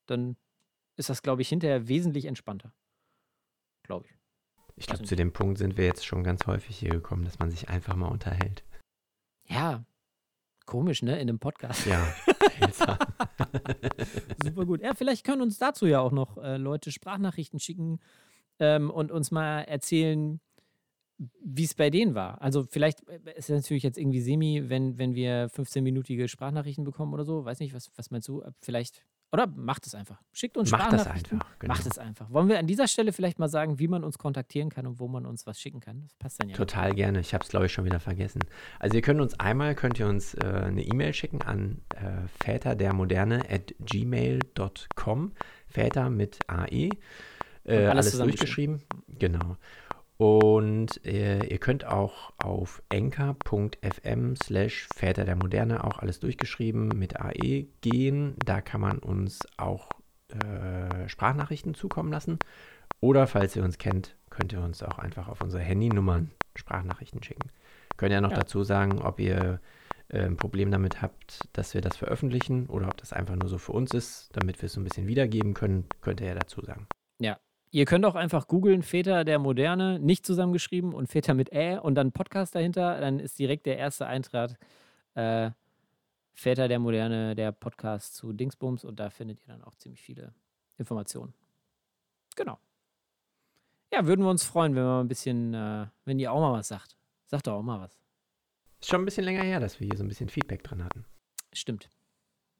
[0.06, 0.36] Dann
[1.00, 2.72] ist das, glaube ich, hinterher wesentlich entspannter.
[3.82, 4.14] Glaube ich.
[4.76, 7.38] Ich glaube, Also- zu dem Punkt sind wir jetzt schon ganz häufig hier gekommen, dass
[7.38, 8.64] man sich einfach mal unterhält.
[9.48, 9.84] Ja,
[10.64, 11.14] komisch, ne?
[11.14, 11.84] In einem Podcast.
[11.86, 12.00] Ja.
[14.42, 14.80] Super gut.
[14.82, 17.98] Ja, vielleicht können uns dazu ja auch noch äh, Leute Sprachnachrichten schicken
[18.58, 20.40] ähm, und uns mal erzählen,
[21.42, 22.40] wie es bei denen war.
[22.40, 27.12] Also vielleicht äh, ist es natürlich jetzt irgendwie semi, wenn, wenn wir 15-minütige Sprachnachrichten bekommen
[27.12, 27.44] oder so.
[27.44, 28.42] Weiß nicht, was, was meinst du?
[28.42, 29.04] Äh, Vielleicht.
[29.32, 30.20] Oder macht es einfach.
[30.32, 31.46] Schickt uns Macht das einfach.
[31.60, 31.74] Genau.
[31.74, 32.30] Macht es einfach.
[32.30, 35.06] Wollen wir an dieser Stelle vielleicht mal sagen, wie man uns kontaktieren kann und wo
[35.06, 36.02] man uns was schicken kann?
[36.02, 36.56] Das passt dann ja.
[36.56, 37.20] Total gerne.
[37.20, 38.40] Ich habe es, glaube ich, schon wieder vergessen.
[38.80, 42.74] Also ihr könnt uns einmal, könnt ihr uns äh, eine E-Mail schicken an äh, väter
[42.74, 45.32] der Moderne at gmail.com.
[45.68, 46.90] Väter mit AE.
[47.64, 48.82] Äh, alles alles durchgeschrieben.
[49.06, 49.56] Genau.
[50.20, 57.18] Und äh, ihr könnt auch auf enker.fm slash Väter der Moderne auch alles durchgeschrieben mit
[57.18, 58.34] AE gehen.
[58.44, 59.88] Da kann man uns auch
[60.28, 62.38] äh, Sprachnachrichten zukommen lassen.
[63.00, 67.48] Oder falls ihr uns kennt, könnt ihr uns auch einfach auf unsere Handynummern Sprachnachrichten schicken.
[67.96, 68.36] Könnt ihr noch Ja.
[68.36, 69.58] dazu sagen, ob ihr
[70.08, 73.56] äh, ein Problem damit habt, dass wir das veröffentlichen oder ob das einfach nur so
[73.56, 76.60] für uns ist, damit wir es so ein bisschen wiedergeben können, könnt ihr ja dazu
[76.60, 76.86] sagen.
[77.72, 81.94] Ihr könnt auch einfach googeln, Väter der Moderne, nicht zusammengeschrieben und Väter mit Ä und
[81.94, 83.00] dann Podcast dahinter.
[83.00, 84.58] Dann ist direkt der erste Eintrag
[85.14, 85.50] äh,
[86.32, 90.34] Väter der Moderne, der Podcast zu Dingsbums und da findet ihr dann auch ziemlich viele
[90.78, 91.32] Informationen.
[92.34, 92.58] Genau.
[93.92, 96.52] Ja, würden wir uns freuen, wenn wir mal ein bisschen, äh, wenn ihr auch mal
[96.52, 96.96] was sagt.
[97.26, 98.00] Sagt doch auch mal was.
[98.80, 101.04] Ist schon ein bisschen länger her, dass wir hier so ein bisschen Feedback drin hatten.
[101.52, 101.90] Stimmt.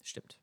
[0.02, 0.39] Stimmt.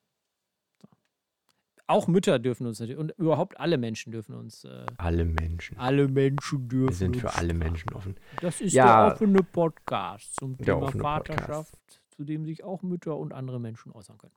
[1.89, 4.65] Auch Mütter dürfen uns natürlich, und überhaupt alle Menschen dürfen uns.
[4.65, 5.77] Äh, Alle Menschen.
[5.79, 7.53] alle Menschen dürfen Wir sind für alle.
[7.53, 8.15] Menschen offen.
[8.41, 9.05] Das ist Ja.
[9.05, 11.39] der offene Podcast zum Thema offene Podcast.
[11.39, 14.33] Vaterschaft, zu dem sich auch Mütter und andere Menschen äußern können.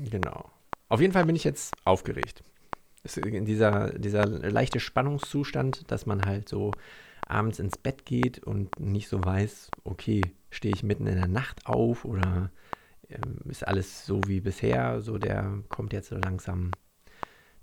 [0.00, 0.08] Ja.
[0.10, 0.50] Genau.
[0.88, 2.42] Auf jeden Fall bin ich jetzt aufgeregt.
[3.02, 6.70] Es ist in dieser, dieser leichte Spannungszustand, dass man halt so
[7.26, 11.66] abends ins Bett geht und nicht so weiß, okay, stehe ich mitten in der Nacht
[11.66, 12.50] auf oder
[13.46, 16.70] ist alles so wie bisher, so der kommt jetzt so langsam,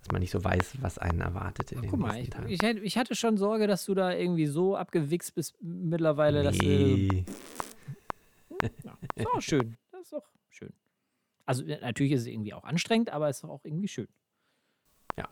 [0.02, 2.50] dass man nicht so weiß, was einen erwartet in den Guck mal, ich, Tagen.
[2.50, 6.66] ich, ich hatte schon Sorge, dass du da irgendwie so abgewichst bist mittlerweile, dass du.
[6.66, 7.26] nee,
[8.84, 9.78] Ja, ist auch schön.
[9.92, 10.74] Das ist auch schön.
[11.46, 14.08] Also äh, natürlich ist es irgendwie auch anstrengend, aber es ist auch irgendwie schön.
[15.18, 15.28] Ja.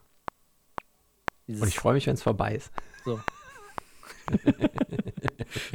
[1.48, 2.72] Dieses, und ich freue mich, wenn es vorbei ist.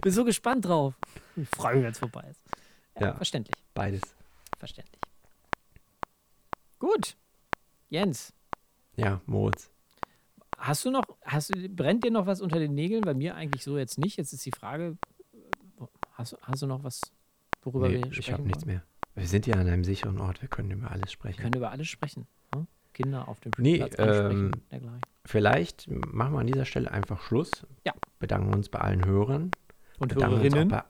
[0.03, 0.95] bin so gespannt drauf.
[1.36, 2.43] Ich freue mich, wenn es vorbei ist.
[2.97, 3.14] Ja, Ja.
[3.14, 3.55] verständlich.
[3.74, 4.03] Beides.
[4.63, 5.01] Verständlich.
[6.79, 7.17] Gut.
[7.91, 8.33] Jens,
[8.95, 9.73] Ja, Moritz.
[10.57, 13.01] hast du noch, hast brennt dir noch was unter den Nägeln?
[13.03, 14.17] Bei mir eigentlich so jetzt nicht.
[14.19, 14.97] Jetzt ist die Frage,
[16.13, 17.01] hast, du- hast du noch was,
[17.63, 18.85] worüber Nee, wir ich sprechen habe nichts mehr.
[19.17, 21.43] Wir sind ja an einem sicheren Ort, wir können über alles Wir sprechen.
[21.43, 22.29] können über alles sprechen.
[22.55, 22.69] Hm?
[22.93, 25.01] Kinder auf dem Nee, Spielplatz ansprechen, ähm, dergleichen.
[25.25, 27.51] Vielleicht machen wir an dieser Stelle einfach Schluss.
[27.85, 27.95] Ja.
[28.21, 29.51] Bedanken uns bei allen Hörern.
[29.99, 30.69] Und Hörerinnen.
[30.69, 30.85] bei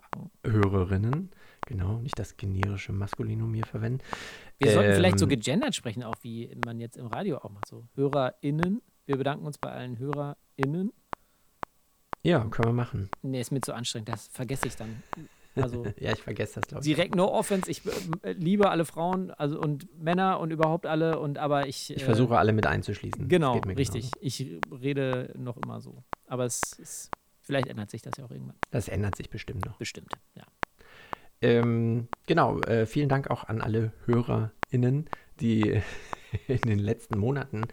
[0.44, 1.30] Hörerinnen.
[1.66, 4.00] Genau, nicht das generische Maskulinum hier verwenden.
[4.58, 7.68] Wir sollten vielleicht so Ähm, gegendert sprechen, auch wie man jetzt im Radio auch macht.
[7.68, 8.82] So HörerInnen.
[9.06, 10.92] Wir bedanken uns bei allen HörerInnen.
[12.24, 13.08] Ja, können wir machen.
[13.22, 15.02] Nee, ist mir zu anstrengend, das vergesse ich dann.
[15.56, 16.94] Also Ja, ich vergesse das, glaube ich.
[16.94, 17.70] direkt no offense.
[17.70, 17.82] Ich
[18.22, 21.90] äh, liebe alle Frauen also und Männer und überhaupt alle und aber ich.
[21.90, 23.28] Ich äh, versuche alle mit einzuschließen.
[23.28, 24.10] Genau, richtig.
[24.10, 24.16] genauso.
[24.20, 26.04] Ich rede noch immer so.
[26.26, 27.10] Aber es ist.
[27.44, 28.54] Vielleicht ändert sich das ja auch irgendwann.
[28.70, 29.76] Das ändert sich bestimmt noch.
[29.78, 30.44] Bestimmt, ja.
[31.42, 35.08] Ähm, genau, äh, vielen Dank auch an alle HörerInnen,
[35.40, 35.82] die
[36.48, 37.64] in den letzten Monaten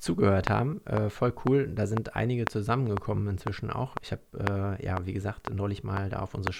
[0.00, 0.84] zugehört haben.
[0.86, 1.68] Äh, voll cool.
[1.74, 3.94] Da sind einige zusammengekommen inzwischen auch.
[4.02, 6.54] Ich habe, äh, ja, wie gesagt, neulich mal da auf unsere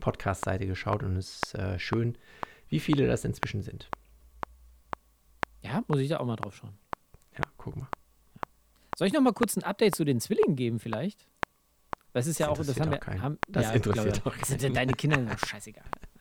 [0.00, 2.16] Podcast-Seite geschaut und es ist äh, schön,
[2.68, 3.90] wie viele das inzwischen sind.
[5.60, 6.78] Ja, muss ich da auch mal drauf schauen.
[7.34, 7.88] Ja, guck mal.
[8.96, 11.26] Soll ich noch mal kurz ein Update zu den Zwillingen geben, vielleicht?
[12.12, 12.98] Das ist ja Das auch, das haben wir.
[12.98, 13.22] keinen.
[13.22, 14.74] Haben, Das ja, interessiert glaube, doch das sind keinen.
[14.74, 15.84] Deine Kinder scheißegal.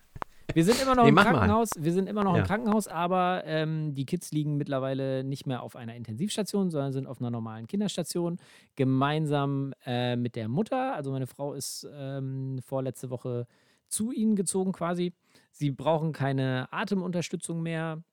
[0.54, 1.32] Wir sind immer noch Nee, im mach mal.
[1.34, 1.70] Krankenhaus.
[1.78, 2.41] Wir sind immer noch Ja.
[2.41, 7.08] im Krankenhaus, aber ähm, die Kids liegen mittlerweile nicht mehr auf einer Intensivstation, sondern sind
[7.08, 8.38] auf einer normalen Kinderstation.
[8.76, 10.95] Gemeinsam äh, mit der Mutter.
[10.95, 13.47] Also meine Frau ist ähm, vorletzte Woche
[13.88, 15.14] zu ihnen gezogen quasi.
[15.52, 18.04] Sie brauchen keine Atemunterstützung mehr.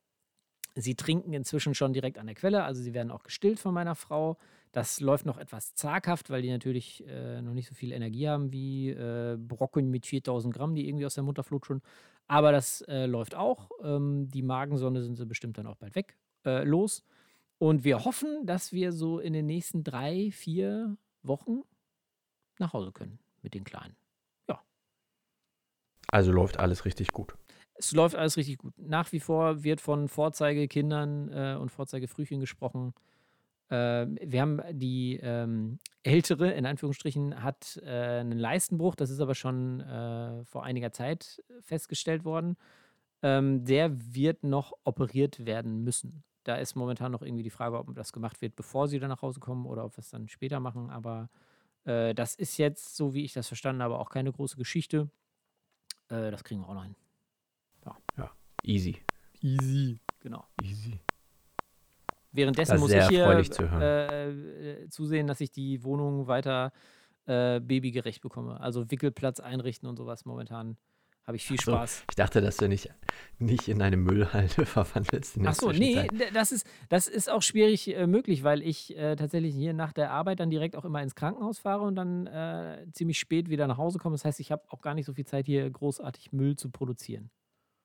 [0.75, 3.95] Sie trinken inzwischen schon direkt an der Quelle, also sie werden auch gestillt von meiner
[3.97, 4.37] Frau.
[4.73, 8.53] Das läuft noch etwas zaghaft, weil die natürlich äh, noch nicht so viel Energie haben
[8.53, 11.83] wie äh, Brocken mit 4000 Gramm, die irgendwie aus der Mutter flutschen.
[12.27, 13.71] Aber das äh, läuft auch.
[13.83, 17.05] Ähm, die Magensonde sind sie bestimmt dann auch bald weg äh, los.
[17.59, 21.63] Und wir hoffen, dass wir so in den nächsten drei, vier Wochen
[22.59, 23.97] nach Hause können mit den Kleinen.
[26.11, 27.35] Also läuft alles richtig gut.
[27.75, 28.73] Es läuft alles richtig gut.
[28.79, 32.95] Nach wie vor wird von Vorzeigekindern äh, und Vorzeigefrühchen gesprochen.
[33.71, 38.95] Äh, wir haben die ähm, ältere, in Anführungsstrichen, hat äh, einen Leistenbruch.
[38.95, 42.57] Das ist aber schon äh, vor einiger Zeit festgestellt worden.
[43.23, 46.23] Ähm, der wird noch operiert werden müssen.
[46.45, 49.23] Da ist momentan noch irgendwie die Frage, ob das gemacht wird, bevor sie dann nach
[49.23, 50.89] Hause kommen oder ob wir es dann später machen.
[50.91, 51.29] Aber
[51.85, 55.11] äh, das ist jetzt, so wie ich das verstanden habe, auch keine große Geschichte.
[56.09, 56.97] Äh, das kriegen wir auch noch hin.
[58.63, 59.03] Easy.
[59.41, 60.01] Easy.
[60.21, 60.45] Genau.
[60.63, 61.01] Easy.
[62.33, 66.73] Währenddessen muss ich hier zu äh, äh, zusehen, dass ich die Wohnung weiter
[67.27, 68.61] äh, babygerecht bekomme.
[68.61, 70.25] Also Wickelplatz einrichten und sowas.
[70.25, 70.77] Momentan
[71.29, 72.05] habe ich viel Ach so, Spaß.
[72.09, 72.89] Ich dachte, dass du nicht,
[73.39, 75.37] nicht in eine Müllhalde verwandelst.
[75.37, 78.97] In der Ach so, nee, das ist, das ist auch schwierig äh, möglich, weil ich
[78.97, 82.27] äh, tatsächlich hier nach der Arbeit dann direkt auch immer ins Krankenhaus fahre und dann
[82.27, 84.15] äh, ziemlich spät wieder nach Hause komme.
[84.15, 87.31] Das heißt, ich habe auch gar nicht so viel Zeit, hier großartig Müll zu produzieren.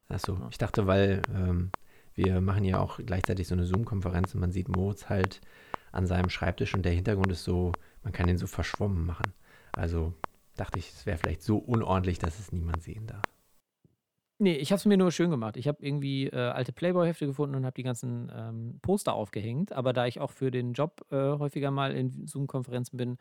[0.07, 1.71] Achso, ich dachte, weil ähm,
[2.15, 5.41] wir machen ja auch gleichzeitig so eine Zoom-Konferenz und man sieht Moritz halt
[5.91, 7.71] an seinem Schreibtisch und der Hintergrund ist so,
[8.03, 9.33] man kann den so verschwommen machen.
[9.71, 10.13] Also
[10.55, 13.23] dachte ich, es wäre vielleicht so unordentlich, dass es niemand sehen darf.
[14.39, 15.57] Nee, ich habe es mir nur schön gemacht.
[15.57, 19.71] Ich habe irgendwie äh, alte Playboy-Hefte gefunden und habe die ganzen ähm, Poster aufgehängt.
[19.71, 23.17] Aber da ich auch für den Job äh, häufiger mal in Zoom-Konferenzen bin,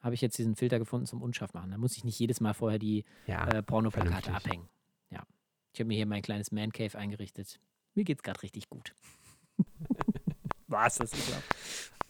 [0.00, 1.70] habe ich jetzt diesen Filter gefunden zum Unscharf machen.
[1.70, 4.68] Da muss ich nicht jedes Mal vorher die Ja, äh, Pornoplakate abhängen.
[5.10, 5.24] Ja.
[5.72, 7.58] Ich habe mir hier mein kleines Man-Cave eingerichtet.
[7.94, 8.94] Mir geht's gerade richtig gut.
[10.68, 10.96] Was?
[10.96, 11.36] Das ist ja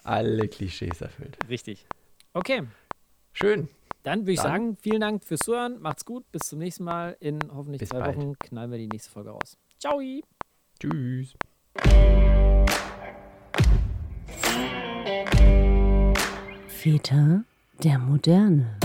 [0.05, 1.37] alle Klischees erfüllt.
[1.49, 1.87] richtig.
[2.35, 2.62] Okay.
[3.33, 3.68] Schön.
[4.03, 5.81] Dann würde ich Dann- sagen, vielen Dank fürs Zuhören.
[5.81, 6.31] Macht's gut.
[6.33, 7.16] Bis zum nächsten Mal.
[7.20, 8.16] In hoffentlich Bis zwei bald.
[8.16, 9.59] Wochen knallen wir die nächste Folge raus.
[9.78, 10.01] Ciao.
[10.78, 11.35] Tschüss.
[16.68, 17.45] Väter
[17.83, 18.78] der Moderne.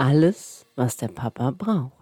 [0.00, 1.97] Alles, was der Papa braucht.